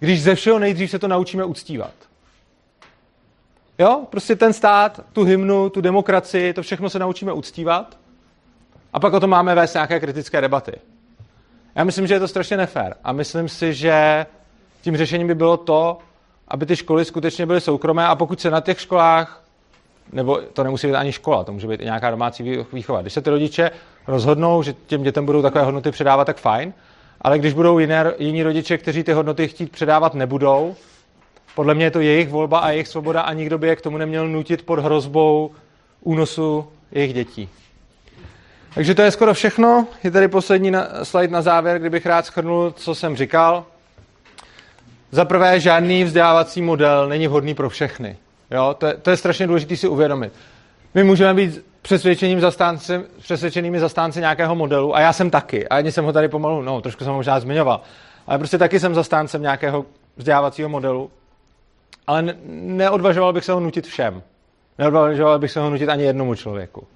[0.00, 1.92] když ze všeho nejdřív se to naučíme uctívat.
[3.78, 7.98] Jo, prostě ten stát, tu hymnu, tu demokracii, to všechno se naučíme uctívat.
[8.92, 10.72] A pak o tom máme vést nějaké kritické debaty.
[11.74, 12.96] Já myslím, že je to strašně nefér.
[13.04, 14.26] A myslím si, že
[14.82, 15.98] tím řešením by bylo to,
[16.48, 19.44] aby ty školy skutečně byly soukromé a pokud se na těch školách,
[20.12, 23.20] nebo to nemusí být ani škola, to může být i nějaká domácí výchova, když se
[23.20, 23.70] ty rodiče
[24.06, 26.72] rozhodnou, že těm dětem budou takové hodnoty předávat, tak fajn,
[27.20, 30.74] ale když budou jiné, jiní rodiče, kteří ty hodnoty chtít předávat nebudou,
[31.54, 33.98] podle mě je to jejich volba a jejich svoboda a nikdo by je k tomu
[33.98, 35.50] neměl nutit pod hrozbou
[36.00, 37.48] únosu jejich dětí.
[38.74, 39.86] Takže to je skoro všechno.
[40.04, 43.64] Je tady poslední na, slide na závěr, kdybych rád schrnul, co jsem říkal.
[45.10, 48.16] Za prvé, žádný vzdělávací model není vhodný pro všechny.
[48.50, 48.74] Jo?
[48.78, 50.32] To, je, to je strašně důležité si uvědomit.
[50.94, 55.68] My můžeme být přesvědčeným zastánci, přesvědčenými zastánci nějakého modelu a já jsem taky.
[55.68, 57.80] A ani jsem ho tady pomalu, no, trošku jsem ho možná zmiňoval.
[58.26, 59.84] Ale prostě taky jsem zastáncem nějakého
[60.16, 61.10] vzdělávacího modelu.
[62.06, 64.22] Ale ne, neodvažoval bych se ho nutit všem.
[64.78, 66.86] Neodvažoval bych se ho nutit ani jednomu člověku.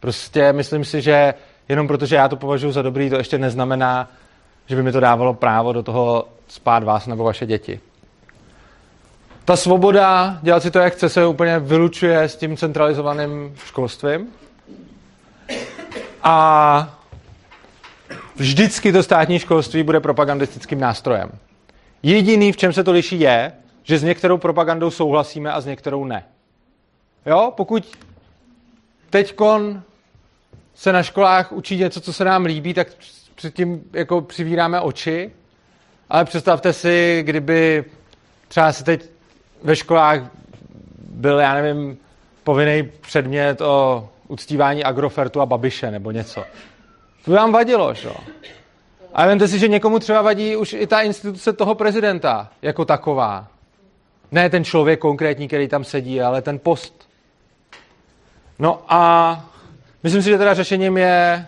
[0.00, 1.34] Prostě myslím si, že
[1.68, 4.10] jenom protože já to považuji za dobrý, to ještě neznamená,
[4.66, 7.80] že by mi to dávalo právo do toho spát vás nebo vaše děti.
[9.44, 14.28] Ta svoboda dělat si to, jak chce, se úplně vylučuje s tím centralizovaným školstvím.
[16.22, 16.98] A
[18.36, 21.30] vždycky to státní školství bude propagandistickým nástrojem.
[22.02, 26.04] Jediný, v čem se to liší, je, že s některou propagandou souhlasíme a s některou
[26.04, 26.24] ne.
[27.26, 27.98] Jo, pokud
[29.10, 29.82] teďkon
[30.74, 32.88] se na školách učí něco, co se nám líbí, tak
[33.34, 35.32] předtím jako přivíráme oči.
[36.10, 37.84] Ale představte si, kdyby
[38.48, 39.13] třeba se teď
[39.64, 40.20] ve školách
[41.08, 41.98] byl, já nevím,
[42.44, 46.44] povinný předmět o uctívání Agrofertu a Babiše nebo něco.
[47.24, 48.10] To by vám vadilo, že?
[49.14, 53.48] A vemte si, že někomu třeba vadí už i ta instituce toho prezidenta jako taková.
[54.32, 57.08] Ne ten člověk konkrétní, který tam sedí, ale ten post.
[58.58, 59.44] No a
[60.02, 61.46] myslím si, že teda řešením je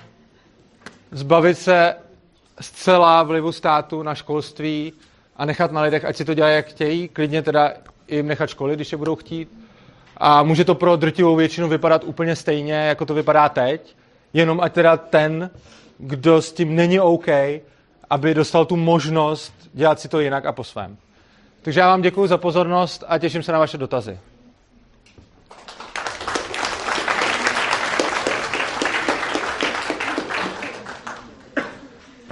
[1.11, 1.95] zbavit se
[2.61, 4.93] zcela vlivu státu na školství
[5.37, 7.73] a nechat na lidech, ať si to dělají, jak chtějí, klidně teda
[8.09, 9.49] jim nechat školy, když je budou chtít.
[10.17, 13.97] A může to pro drtivou většinu vypadat úplně stejně, jako to vypadá teď,
[14.33, 15.51] jenom ať teda ten,
[15.99, 17.27] kdo s tím není OK,
[18.11, 20.97] aby dostal tu možnost dělat si to jinak a po svém.
[21.63, 24.19] Takže já vám děkuji za pozornost a těším se na vaše dotazy.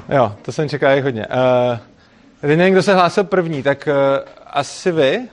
[0.09, 1.27] Jo, to jsem čekal i hodně.
[1.27, 1.79] Uh,
[2.41, 3.95] teď nevím, kdo se hlásil první, tak uh,
[4.47, 5.29] asi vy?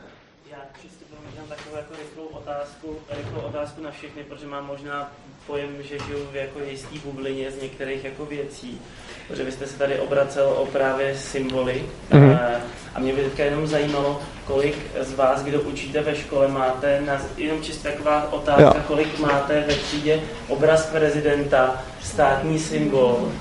[0.51, 5.11] Já čistě možná takovou jako rychlou otázku, rychlou otázku na všechny, protože mám možná
[5.47, 8.81] pojem, že žiju v jako jistý bublině z některých jako věcí.
[9.27, 11.83] Protože vy jste se tady obracel o právě symboly.
[12.11, 12.39] Mm-hmm.
[12.95, 17.21] A mě by teďka jenom zajímalo, kolik z vás, kdo učíte ve škole, máte, na,
[17.37, 18.83] jenom čistě taková otázka, jo.
[18.87, 23.31] kolik máte ve třídě obraz prezidenta, státní symbol,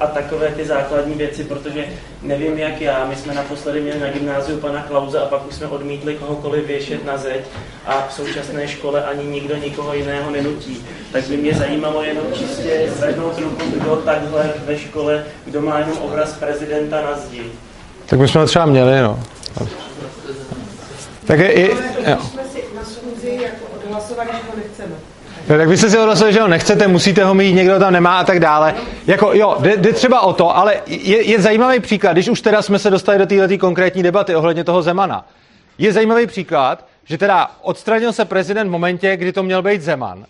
[0.00, 1.84] a takové ty základní věci, protože
[2.22, 5.66] nevím jak já, my jsme naposledy měli na gymnáziu pana Klauze a pak už jsme
[5.66, 7.40] odmítli kohokoliv věšet na zeď
[7.86, 10.86] a v současné škole ani nikdo nikoho jiného nenutí.
[11.12, 15.98] Tak by mě zajímalo jenom čistě zvednout ruku, kdo takhle ve škole, kdo má jenom
[15.98, 17.42] obraz prezidenta na zdi.
[18.06, 19.20] Tak my jsme ho třeba měli, no.
[21.26, 21.68] Tak je, je,
[22.06, 22.18] jo.
[22.30, 24.51] jsme si na schůzi jako odhlasovali, že
[25.42, 25.58] nechceme.
[25.58, 28.18] No, tak vy jste si odhlasovali, že ho nechcete, musíte ho mít, někdo tam nemá
[28.18, 28.74] a tak dále.
[29.06, 32.62] Jako, jo, jde, jde třeba o to, ale je, je zajímavý příklad, když už teda
[32.62, 35.26] jsme se dostali do této konkrétní debaty ohledně toho Zemana.
[35.78, 40.24] Je zajímavý příklad, že teda odstranil se prezident v momentě, kdy to měl být Zeman.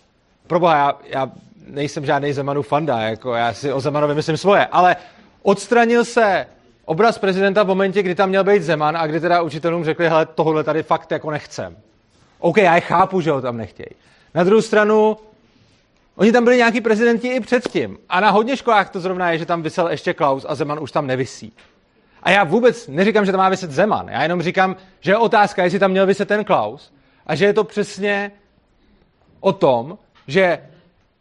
[0.47, 1.29] Proboha, já, já
[1.67, 4.95] nejsem žádný Zemanův fanda, jako já si o Zemanovi myslím svoje, ale
[5.43, 6.45] odstranil se
[6.85, 10.25] obraz prezidenta v momentě, kdy tam měl být Zeman a kdy teda učitelům řekli, hele,
[10.25, 11.75] tohle tady fakt jako nechcem.
[12.39, 13.95] OK, já je chápu, že ho tam nechtějí.
[14.35, 15.17] Na druhou stranu,
[16.15, 17.97] oni tam byli nějaký prezidenti i předtím.
[18.09, 20.91] A na hodně školách to zrovna je, že tam vysel ještě Klaus a Zeman už
[20.91, 21.53] tam nevisí.
[22.23, 24.07] A já vůbec neříkám, že tam má vyset Zeman.
[24.09, 26.93] Já jenom říkám, že je otázka, jestli tam měl vyset ten Klaus.
[27.27, 28.31] A že je to přesně
[29.39, 30.59] o tom, že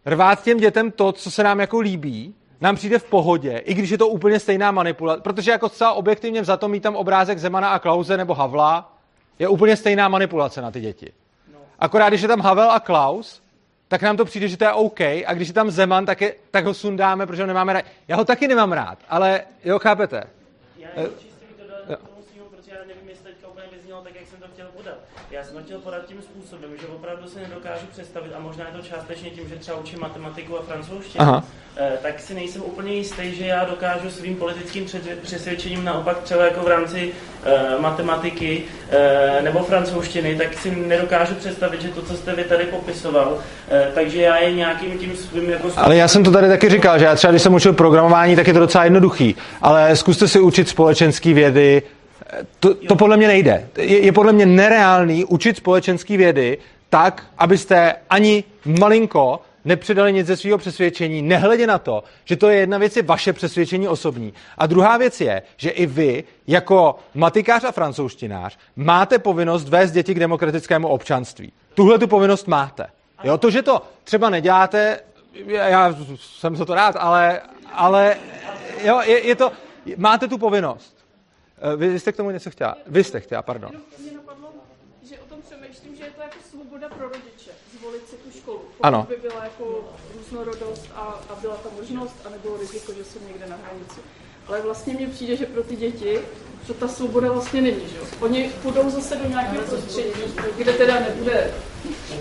[0.06, 3.90] rvát těm dětem to, co se nám jako líbí, nám přijde v pohodě, i když
[3.90, 5.22] je to úplně stejná manipulace.
[5.22, 8.92] Protože jako zcela objektivně za to mít tam obrázek Zemana a Klauze nebo Havla,
[9.38, 11.12] je úplně stejná manipulace na ty děti.
[11.83, 13.43] Akorát, když je tam Havel a Klaus,
[13.89, 16.35] tak nám to přijde, že to je OK, a když je tam Zeman, tak, je,
[16.51, 17.85] tak ho sundáme, protože ho nemáme rád.
[18.09, 20.24] Já ho taky nemám rád, ale jo, chápete?
[20.76, 21.99] Já jenom čistě to dodal
[22.51, 24.99] protože já nevím, jestli teďka úplně vyznělo tak, jak jsem to chtěl podat.
[25.33, 28.89] Já jsem chtěl podat tím způsobem, že opravdu se nedokážu představit, a možná je to
[28.89, 31.43] částečně tím, že třeba učím matematiku a francouzštinu,
[31.76, 34.87] eh, tak si nejsem úplně jistý, že já dokážu svým politickým
[35.22, 37.11] přesvědčením naopak třeba jako v rámci
[37.45, 42.64] eh, matematiky eh, nebo francouzštiny, tak si nedokážu představit, že to, co jste vy tady
[42.64, 43.39] popisoval,
[43.95, 45.68] takže já je nějakým tím svým jako...
[45.76, 48.47] Ale já jsem to tady taky říkal, že já třeba, když jsem učil programování, tak
[48.47, 51.83] je to docela jednoduchý, ale zkuste si učit společenské vědy,
[52.61, 53.68] to, to podle mě nejde.
[53.76, 56.59] Je, je podle mě nereálný učit společenské vědy
[56.91, 62.57] tak, abyste ani malinko nepředali nic ze svého přesvědčení, nehledě na to, že to je
[62.57, 64.33] jedna věc je vaše přesvědčení osobní.
[64.59, 70.14] A druhá věc je, že i vy, jako matikář a francouzštinář, máte povinnost vést děti
[70.14, 71.53] k demokratickému občanství.
[71.74, 72.87] Tuhle tu povinnost máte.
[73.24, 75.01] Jo, to, že to třeba neděláte,
[75.47, 77.41] já jsem za to rád, ale,
[77.72, 78.16] ale
[78.85, 79.53] jo, je, je to,
[79.97, 80.91] máte tu povinnost.
[81.62, 82.76] Eh, vy jste k tomu něco chtěla?
[82.86, 83.70] Vy jste chtěla, pardon.
[83.98, 84.52] Mě napadlo,
[85.02, 88.58] že o tom přemýšlím, že je to jako svoboda pro rodiče, zvolit si tu školu.
[88.58, 89.06] Pokud ano.
[89.08, 93.46] by byla jako různorodost a, a byla ta možnost a nebylo riziko, že jsou někde
[93.46, 94.00] na hranici.
[94.49, 96.18] Ale vlastně mně přijde, že pro ty děti
[96.66, 97.76] to ta svoboda vlastně není.
[97.76, 98.16] Že?
[98.20, 100.09] Oni půjdou zase do nějakého prostředí,
[100.57, 101.51] kde teda nebude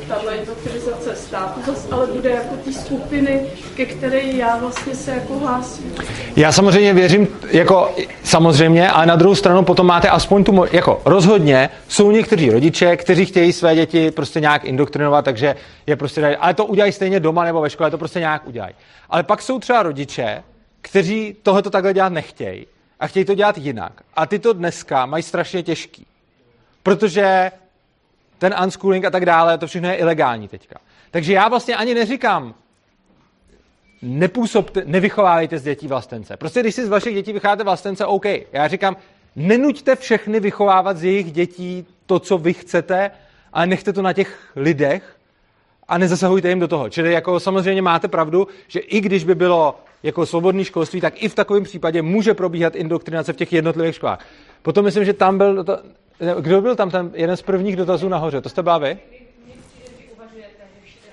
[0.07, 3.41] tahle interpretizace státu, ale bude jako ty skupiny,
[3.76, 5.95] ke které já vlastně se jako hlásím.
[6.36, 11.69] Já samozřejmě věřím, jako samozřejmě, ale na druhou stranu potom máte aspoň tu, jako rozhodně
[11.88, 15.55] jsou někteří rodiče, kteří chtějí své děti prostě nějak indoktrinovat, takže
[15.88, 18.74] je prostě ale to udělají stejně doma nebo ve škole, to prostě nějak udělají.
[19.09, 20.43] Ale pak jsou třeba rodiče,
[20.82, 22.67] kteří tohle takhle dělat nechtějí
[22.99, 24.01] a chtějí to dělat jinak.
[24.15, 26.05] A ty to dneska mají strašně těžký.
[26.84, 27.51] Protože
[28.38, 30.79] ten unschooling a tak dále, to všechno je ilegální teďka.
[31.11, 32.53] Takže já vlastně ani neříkám,
[34.01, 36.38] nepůsobte, nevychovávejte z dětí vlastence.
[36.38, 38.25] Prostě když si z vašich dětí vychováte vlastence, OK.
[38.51, 38.97] Já říkám,
[39.36, 43.11] nenuďte všechny vychovávat z jejich dětí to, co vy chcete,
[43.53, 45.15] ale nechte to na těch lidech
[45.88, 46.89] a nezasahujte jim do toho.
[46.89, 51.29] Čili jako samozřejmě máte pravdu, že i když by bylo jako svobodné školství, tak i
[51.29, 54.25] v takovém případě může probíhat indoktrinace v těch jednotlivých školách.
[54.61, 55.77] Potom myslím, že tam byl, to,
[56.39, 58.97] kdo byl tam ten jeden z prvních dotazů nahoře, to jste byla vy?
[60.15, 61.09] uvažujete, že všichni,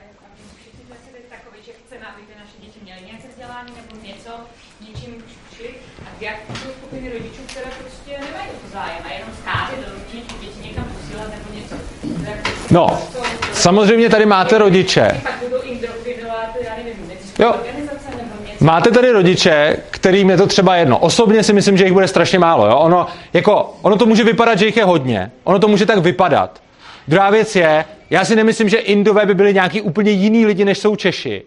[0.60, 4.06] všichni jsme si teď takový, že chceme, aby ty naše děti měly nějaké vzdělání nebo
[4.06, 4.30] něco,
[4.88, 5.14] něčím
[5.56, 5.68] šli,
[6.06, 9.86] a jak jsou skupiny rodičů, které prostě nemají o to zájem a jenom skázet do
[9.92, 11.74] rodičů, děti někam posílat nebo něco.
[12.26, 12.38] Tak
[12.70, 12.98] No,
[13.52, 15.20] samozřejmě tady máte rodiče.
[15.22, 17.06] Pak budou indokrinovat, já nevím, Jo.
[17.08, 18.47] neziskové organizace nebo něco.
[18.60, 20.98] Máte tady rodiče, kterým je to třeba jedno.
[20.98, 22.66] Osobně si myslím, že jich bude strašně málo.
[22.66, 22.76] Jo?
[22.76, 25.30] Ono, jako, ono to může vypadat, že jich je hodně.
[25.44, 26.62] Ono to může tak vypadat.
[27.08, 30.78] Druhá věc je, já si nemyslím, že Indové by byli nějaký úplně jiný lidi, než
[30.78, 31.42] jsou Češi.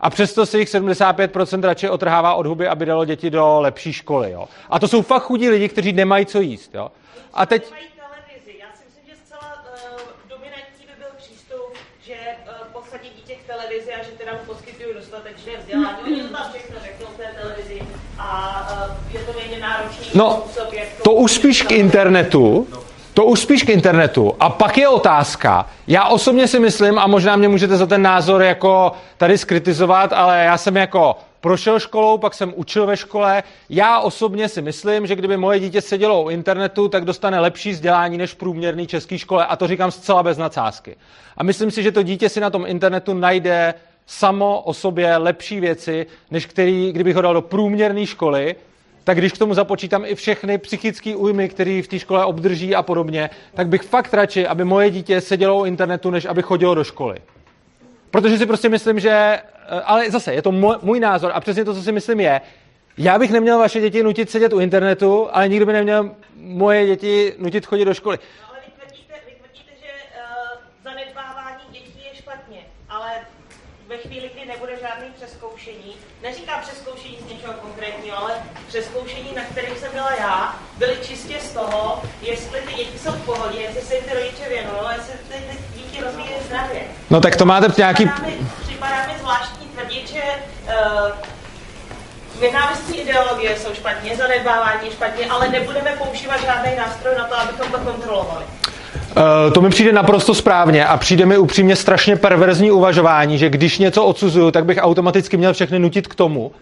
[0.00, 4.30] A přesto si jich 75% radši otrhává od huby, aby dalo děti do lepší školy.
[4.30, 4.48] Jo?
[4.70, 6.74] A to jsou fakt chudí lidi, kteří nemají co jíst.
[6.74, 6.88] Jo?
[7.34, 7.70] A teď...
[7.70, 8.58] Mají televizi.
[8.60, 11.70] Já si myslím, že zcela uh, dominantní by byl přístup,
[12.08, 15.98] že uh, posadí dítě k televizi a že teda mu poskytují dostatečné vzdělání.
[16.04, 17.82] Oni to tam všechno řeknou v té televizi
[18.18, 18.28] a
[18.72, 22.68] uh, je to nejně náročný No, způsob, jak to už spíš k internetu,
[23.14, 24.36] to už spíš k internetu.
[24.40, 28.42] A pak je otázka, já osobně si myslím, a možná mě můžete za ten názor
[28.42, 31.16] jako tady skritizovat, ale já jsem jako
[31.46, 33.42] prošel školou, pak jsem učil ve škole.
[33.68, 38.18] Já osobně si myslím, že kdyby moje dítě sedělo u internetu, tak dostane lepší vzdělání
[38.18, 39.46] než v průměrné české škole.
[39.46, 40.96] A to říkám zcela bez nadsázky.
[41.36, 43.74] A myslím si, že to dítě si na tom internetu najde
[44.06, 48.56] samo o sobě lepší věci, než který, kdybych ho dal do průměrné školy,
[49.04, 52.82] tak když k tomu započítám i všechny psychické újmy, které v té škole obdrží a
[52.82, 56.84] podobně, tak bych fakt radši, aby moje dítě sedělo u internetu, než aby chodilo do
[56.84, 57.16] školy.
[58.10, 59.10] Protože si prostě myslím, že...
[59.10, 60.52] eh, Ale zase, je to
[60.82, 62.40] můj, názor a přesně to, co si myslím, je,
[62.98, 67.34] já bych neměl vaše děti nutit sedět u internetu, ale nikdo by neměl moje děti
[67.38, 68.18] nutit chodit do školy.
[68.42, 73.10] No, ale vy tvrdíte, vy tvrdíte že uh, zanedbávání dětí je špatně, ale
[73.88, 78.32] ve chvíli, kdy nebude žádný přeskoušení, neříkám přeskoušení z něčeho konkrétního, ale
[78.68, 83.24] přeskoušení, na kterých jsem byla já, byly čistě z toho, jestli ty děti jsou v
[83.24, 85.56] pohodě, jestli se jim ty rodiče věnují, jestli ty, ty
[86.46, 86.80] zdravě.
[87.10, 88.06] No tak to máte nějaký...
[88.06, 90.22] Připadá mi, připadá mi zvláštní tvrdit, že
[90.66, 91.10] uh,
[92.40, 97.78] nenávistní ideologie jsou špatně, zanedbávání špatně, ale nebudeme používat žádný nástroj na to, abychom to
[97.78, 98.44] kontrolovali.
[99.16, 103.78] Uh, to mi přijde naprosto správně a přijde mi upřímně strašně perverzní uvažování, že když
[103.78, 106.52] něco odsuzuju, tak bych automaticky měl všechny nutit k tomu,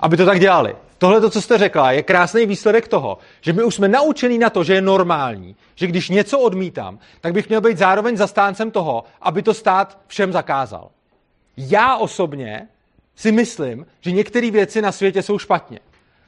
[0.00, 0.74] aby to tak dělali.
[0.98, 4.50] Tohle, to, co jste řekla, je krásný výsledek toho, že my už jsme naučení na
[4.50, 9.04] to, že je normální, že když něco odmítám, tak bych měl být zároveň zastáncem toho,
[9.22, 10.90] aby to stát všem zakázal.
[11.56, 12.68] Já osobně
[13.16, 15.80] si myslím, že některé věci na světě jsou špatně.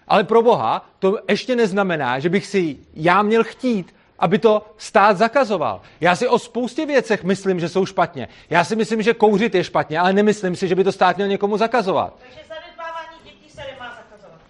[0.09, 5.17] Ale pro Boha to ještě neznamená, že bych si já měl chtít, aby to stát
[5.17, 5.81] zakazoval.
[6.01, 8.29] Já si o spoustě věcech myslím, že jsou špatně.
[8.51, 11.29] Já si myslím, že kouřit je špatně, ale nemyslím si, že by to stát měl
[11.29, 12.15] někomu zakazovat.
[12.21, 14.41] Takže zanedbávání dětí se nemá zakazovat.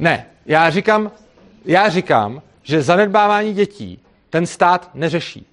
[0.00, 1.10] Ne, já říkám,
[1.64, 5.46] já říkám, že zanedbávání dětí ten stát neřeší.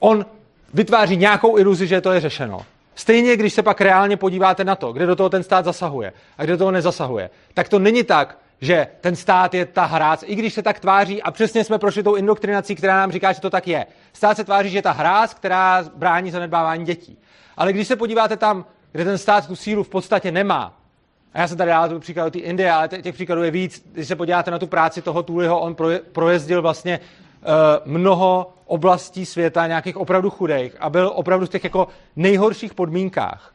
[0.00, 0.26] On
[0.74, 2.66] vytváří nějakou iluzi, že to je řešeno.
[2.94, 6.44] Stejně, když se pak reálně podíváte na to, kde do toho ten stát zasahuje a
[6.44, 10.34] kde do toho nezasahuje, tak to není tak, že ten stát je ta hráz, i
[10.34, 13.50] když se tak tváří, a přesně jsme prošli tou indoktrinací, která nám říká, že to
[13.50, 13.86] tak je.
[14.12, 17.18] Stát se tváří, že je ta hráz, která brání zanedbávání dětí.
[17.56, 20.79] Ale když se podíváte tam, kde ten stát tu sílu v podstatě nemá,
[21.34, 23.86] a já jsem tady dal tu příklad do té Indie, ale těch příkladů je víc.
[23.92, 25.76] Když se podíváte na tu práci toho Tuliho, on
[26.12, 31.88] projezdil vlastně uh, mnoho oblastí světa, nějakých opravdu chudých a byl opravdu v těch jako
[32.16, 33.52] nejhorších podmínkách.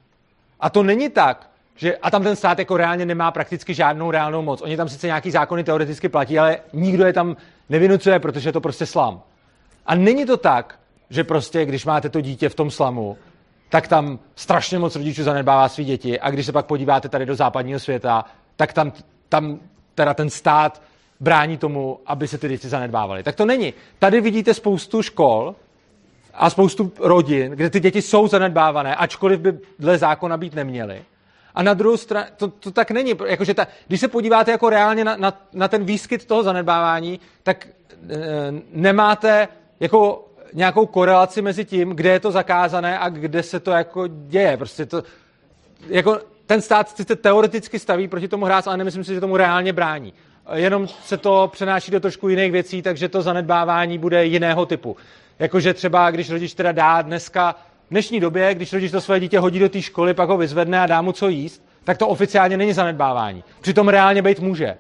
[0.59, 4.41] A to není tak, že, a tam ten stát jako reálně nemá prakticky žádnou reálnou
[4.41, 4.61] moc.
[4.61, 7.37] Oni tam sice nějaký zákony teoreticky platí, ale nikdo je tam
[7.69, 9.21] nevinucuje, protože je to prostě slam.
[9.85, 13.17] A není to tak, že prostě, když máte to dítě v tom slamu,
[13.69, 17.35] tak tam strašně moc rodičů zanedbává svý děti a když se pak podíváte tady do
[17.35, 18.91] západního světa, tak tam,
[19.29, 19.59] tam
[19.95, 20.81] teda ten stát
[21.19, 23.23] brání tomu, aby se ty děti zanedbávaly.
[23.23, 23.73] Tak to není.
[23.99, 25.55] Tady vidíte spoustu škol
[26.33, 31.03] a spoustu rodin, kde ty děti jsou zanedbávané, ačkoliv by dle zákona být neměly.
[31.55, 33.13] A na druhou stranu, to, to tak není.
[33.25, 37.67] Jakože ta, když se podíváte jako reálně na, na, na ten výskyt toho zanedbávání, tak
[37.67, 37.71] e,
[38.71, 39.47] nemáte
[39.79, 44.57] jako nějakou korelaci mezi tím, kde je to zakázané a kde se to jako děje.
[44.57, 45.03] Prostě to,
[45.87, 49.73] jako ten stát sice teoreticky staví proti tomu hrát, ale nemyslím si, že tomu reálně
[49.73, 50.13] brání.
[50.53, 54.97] Jenom se to přenáší do trošku jiných věcí, takže to zanedbávání bude jiného typu.
[55.39, 57.55] Jakože třeba, když rodič teda dá dneska,
[57.87, 60.79] v dnešní době, když rodič to své dítě hodí do té školy, pak ho vyzvedne
[60.79, 63.43] a dá mu co jíst, tak to oficiálně není zanedbávání.
[63.61, 64.77] Přitom reálně být může.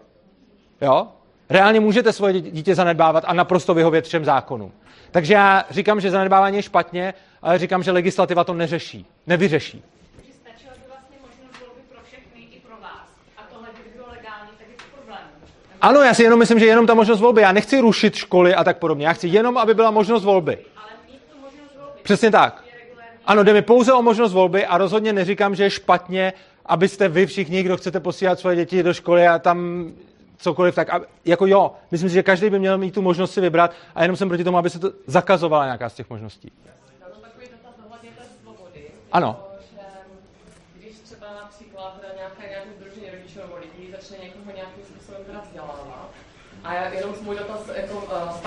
[0.81, 1.07] Jo?
[1.49, 4.71] Reálně můžete svoje dítě zanedbávat a naprosto vyhovět všem zákonům.
[5.15, 9.83] Takže já říkám, že zanedbávání je špatně, ale říkám, že legislativa to neřeší, nevyřeší.
[10.15, 13.07] Takže stačila by vlastně možnost volby pro všechny i pro vás.
[13.37, 15.19] A tohle, kdyby bylo legální, tak je to problém.
[15.81, 17.41] Ano, já si jenom myslím, že jenom ta možnost volby.
[17.41, 19.07] Já nechci rušit školy a tak podobně.
[19.07, 20.57] Já chci jenom, aby byla možnost volby.
[20.77, 21.99] Ale mít tu možnost volby.
[22.03, 22.63] Přesně tak.
[23.25, 26.33] Ano, jde mi pouze o možnost volby a rozhodně neříkám, že je špatně,
[26.65, 29.87] abyste vy všichni, kdo chcete posílat svoje děti do školy a tam
[30.37, 33.41] cokoliv, tak aby, jako jo, myslím si, že každý by měl mít tu možnost si
[33.41, 36.51] vybrat a jenom jsem proti tomu, aby se to zakazovala nějaká z těch možností.
[39.11, 39.39] Ano.
[40.75, 46.09] Když třeba například nějaké nějaké rodičů nebo lidí začne někoho nějakým způsobem vzdělávat,
[46.65, 48.41] a jenom můj dotaz jako, uh,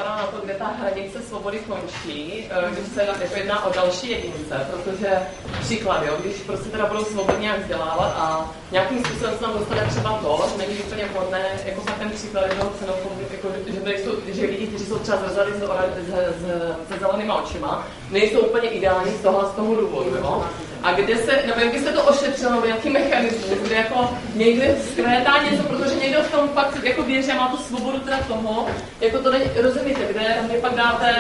[0.59, 5.19] ta hranice svobody končí, uh, když se jako jedná o další jedince, protože
[5.61, 9.87] příklad, jo, když prostě teda budou svobodně nějak vzdělávat a nějakým způsobem se tam dostane
[9.91, 13.91] třeba to, že není úplně vhodné, jako fakt ten příklad toho xenofobu, jako, že, to
[13.91, 18.69] jsou, že lidi, kteří jsou třeba zrzali s, s, s, se zelenýma očima, nejsou úplně
[18.69, 20.45] ideální z toho z toho důvodu, jo.
[20.83, 24.77] A kde se, nebo jak by se to ošetřilo, nebo nějaký mechanismus, kde jako někde
[24.93, 28.67] zkrétá něco, protože někdo v tom fakt jako věří a má tu svobodu teda toho,
[29.01, 31.15] jako to není, rozumíte, kde vy pak dáte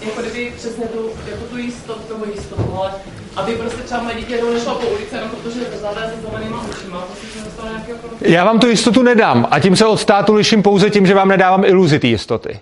[0.00, 2.92] jako kdyby přesně tu, jako tu jistotu, toho jistotu, ale
[3.36, 7.00] aby prostě třeba moje dítě jednou nešlo po ulici, jenom protože zavést se zelenýma očima,
[7.00, 10.90] prostě dostalo nějakého Já vám tu jistotu nedám a tím se od státu liším pouze
[10.90, 12.60] tím, že vám nedávám iluzi té jistoty.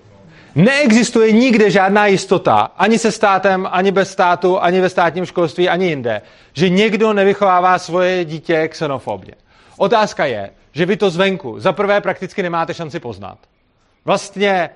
[0.57, 5.87] Neexistuje nikde žádná jistota, ani se státem, ani bez státu, ani ve státním školství, ani
[5.87, 9.35] jinde, že někdo nevychovává svoje dítě xenofobně.
[9.77, 13.39] Otázka je, že vy to zvenku za prvé prakticky nemáte šanci poznat.
[14.05, 14.71] Vlastně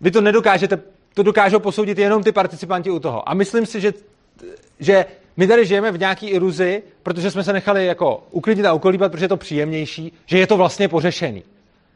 [0.00, 0.78] vy to nedokážete,
[1.14, 3.28] to dokážou posoudit jenom ty participanti u toho.
[3.28, 3.92] A myslím si, že,
[4.80, 5.06] že
[5.36, 9.24] my tady žijeme v nějaký iluzi, protože jsme se nechali jako uklidit a ukolíbat, protože
[9.24, 11.42] je to příjemnější, že je to vlastně pořešený.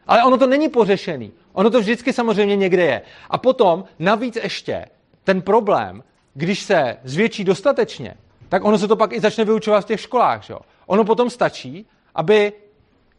[0.07, 1.33] Ale ono to není pořešený.
[1.59, 3.03] Ono to vždycky samozřejmě někde je.
[3.31, 4.87] A potom navíc ještě
[5.25, 6.03] ten problém,
[6.35, 8.15] když se zvětší dostatečně,
[8.49, 10.43] tak ono se to pak i začne vyučovat v těch školách.
[10.43, 10.55] Že?
[10.87, 12.53] Ono potom stačí, aby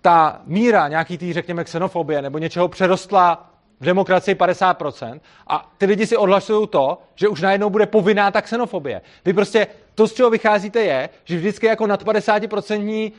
[0.02, 6.08] ta míra nějaký tý, řekněme, xenofobie nebo něčeho přerostla v demokracii 50% a ty lidi
[6.08, 9.02] si odhlasují to, že už najednou bude povinná ta xenofobie.
[9.26, 13.12] Vy prostě, to, z čeho vycházíte, je, že vždycky jako nad 50%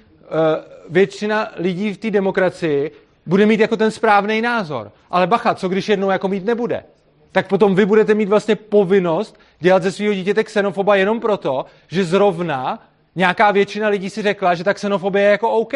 [0.89, 4.93] většina lidí v té demokracii bude mít jako ten správný názor.
[5.11, 6.85] Ale bacha, co když jednou jako mít nebude?
[7.33, 12.05] Tak potom vy budete mít vlastně povinnost dělat ze svého dítěte xenofoba jenom proto, že
[12.05, 12.83] zrovna
[13.17, 15.75] nějaká většina lidí si řekla, že ta xenofobie je jako OK.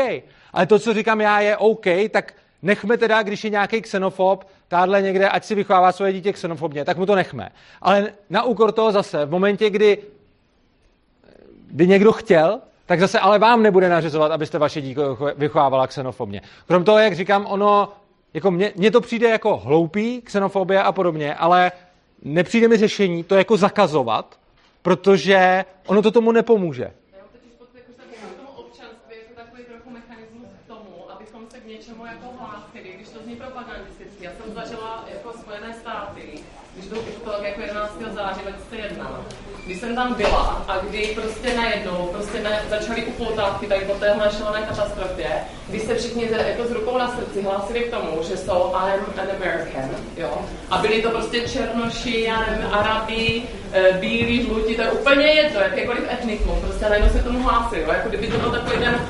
[0.52, 5.02] Ale to, co říkám já, je OK, tak nechme teda, když je nějaký xenofob, tádle
[5.02, 7.48] někde, ať si vychovává svoje dítě xenofobně, tak mu to nechme.
[7.82, 9.98] Ale na úkor toho zase, v momentě, kdy
[11.70, 15.01] by někdo chtěl, tak zase ale vám nebude nařizovat, abyste vaše dítě
[15.37, 16.43] vychovávala xenofobně.
[16.66, 17.89] Krom toho, jak říkám, ono,
[18.35, 21.72] jako mně, mně to přijde jako hloupý, xenofobie a podobně, ale
[22.22, 24.39] nepřijde mi řešení to jako zakazovat,
[24.82, 26.82] protože ono to tomu nepomůže.
[26.82, 30.68] Já mám totiž pocit, jako, že k tomu občanství je to takový trochu mechanismus k
[30.68, 34.24] tomu, abychom se k něčemu jako hlásili, když to zní propagandisticky.
[34.24, 36.22] Já jsem zažila jako Spojené státy,
[36.74, 37.99] když byl to jako 11.
[38.14, 39.24] září 2001,
[39.74, 44.30] když jsem tam byla a kdy prostě najednou prostě ne, začaly upoutávky tady po téhle
[44.38, 45.30] šalené katastrofě,
[45.68, 49.28] kdy se všichni jako s rukou na srdci hlásili k tomu, že jsou I'm an
[49.36, 50.38] American, jo.
[50.70, 55.60] A byli to prostě černoši, já nevím, Arabi, e, bílí, žlutí, to je úplně jedno,
[55.60, 57.88] jakýkoliv etnikum, prostě najednou se tomu hlásili, jo.
[57.88, 59.00] Jako kdyby to byl takový ten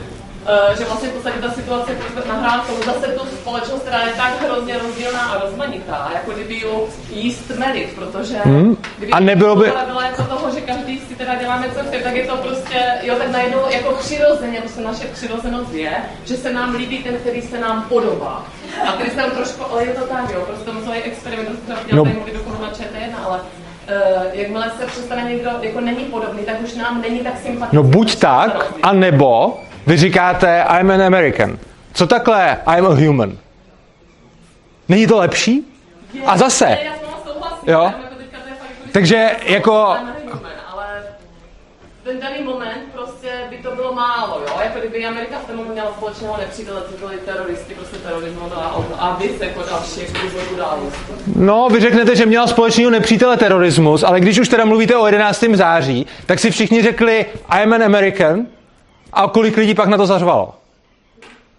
[0.78, 1.92] že vlastně v podstatě ta situace
[2.28, 6.88] nahrává tomu zase tu společnost, která je tak hrozně rozdílná a rozmanitá, jako kdyby ju
[7.11, 8.76] jíst merit, protože Hmm.
[8.97, 12.14] kdyby A nebylo by- byla jako toho, že každý si teda děláme co chce, tak
[12.14, 15.92] je to prostě, jo, tak najednou jako přirozeně, prostě naše přirozenost je,
[16.24, 18.45] že se nám líbí ten, který se nám podobá.
[18.88, 21.66] A který se nám trošku, ale je to tak, jo, prostě tam celý experiment, to
[21.66, 22.11] jsem chtěla No.
[22.61, 23.40] na ČT1, ale
[23.84, 27.76] Uh, jakmile se přestane někdo jako není podobný, tak už nám není tak sympatický.
[27.76, 31.59] No buď tak, a nebo vy říkáte I'm an American.
[31.93, 33.32] Co takhle I'm a human?
[34.89, 35.72] Není to lepší?
[36.26, 36.78] A zase,
[37.66, 37.82] Jo.
[37.82, 38.03] jako jako,
[38.93, 39.97] Takže jako-
[42.05, 44.57] ten daný moment prostě by to bylo málo, jo?
[44.64, 48.76] Jako kdyby Amerika v moment měla společného nepřítele, co byli teroristi, prostě terorismus a,
[49.20, 51.12] vy se jako další jako událostí.
[51.37, 55.45] no vy řeknete, že měla společného nepřítele terorismus, ale když už teda mluvíte o 11.
[55.57, 57.26] září, tak si všichni řekli
[57.62, 58.47] I'm an American
[59.14, 60.54] a kolik lidí pak na to zařvalo?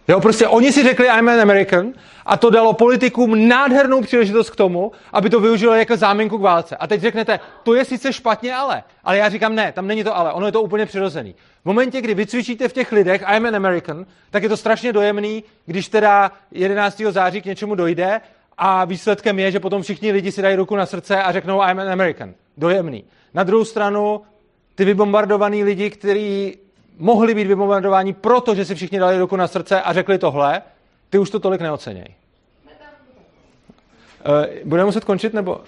[0.07, 1.93] Jo, prostě oni si řekli I'm an American
[2.25, 6.75] a to dalo politikům nádhernou příležitost k tomu, aby to využili jako záminku k válce.
[6.75, 8.83] A teď řeknete, to je sice špatně, ale.
[9.03, 11.35] Ale já říkám, ne, tam není to ale, ono je to úplně přirozený.
[11.61, 15.43] V momentě, kdy vycvičíte v těch lidech I'm an American, tak je to strašně dojemný,
[15.65, 17.01] když teda 11.
[17.09, 18.21] září k něčemu dojde
[18.57, 21.79] a výsledkem je, že potom všichni lidi si dají ruku na srdce a řeknou I'm
[21.79, 22.33] an American.
[22.57, 23.03] Dojemný.
[23.33, 24.21] Na druhou stranu,
[24.75, 26.57] ty vybombardovaný lidi, kteří
[26.97, 30.61] mohli být vybombardováni, protože si všichni dali ruku na srdce a řekli tohle,
[31.09, 32.15] ty už to tolik neoceněj.
[34.25, 35.61] Eh, budeme muset končit, nebo...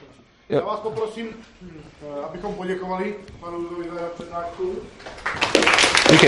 [0.49, 4.75] Já vás poprosím, eh, abychom poděkovali panu Ludovi za přednášku.
[6.11, 6.27] Díky.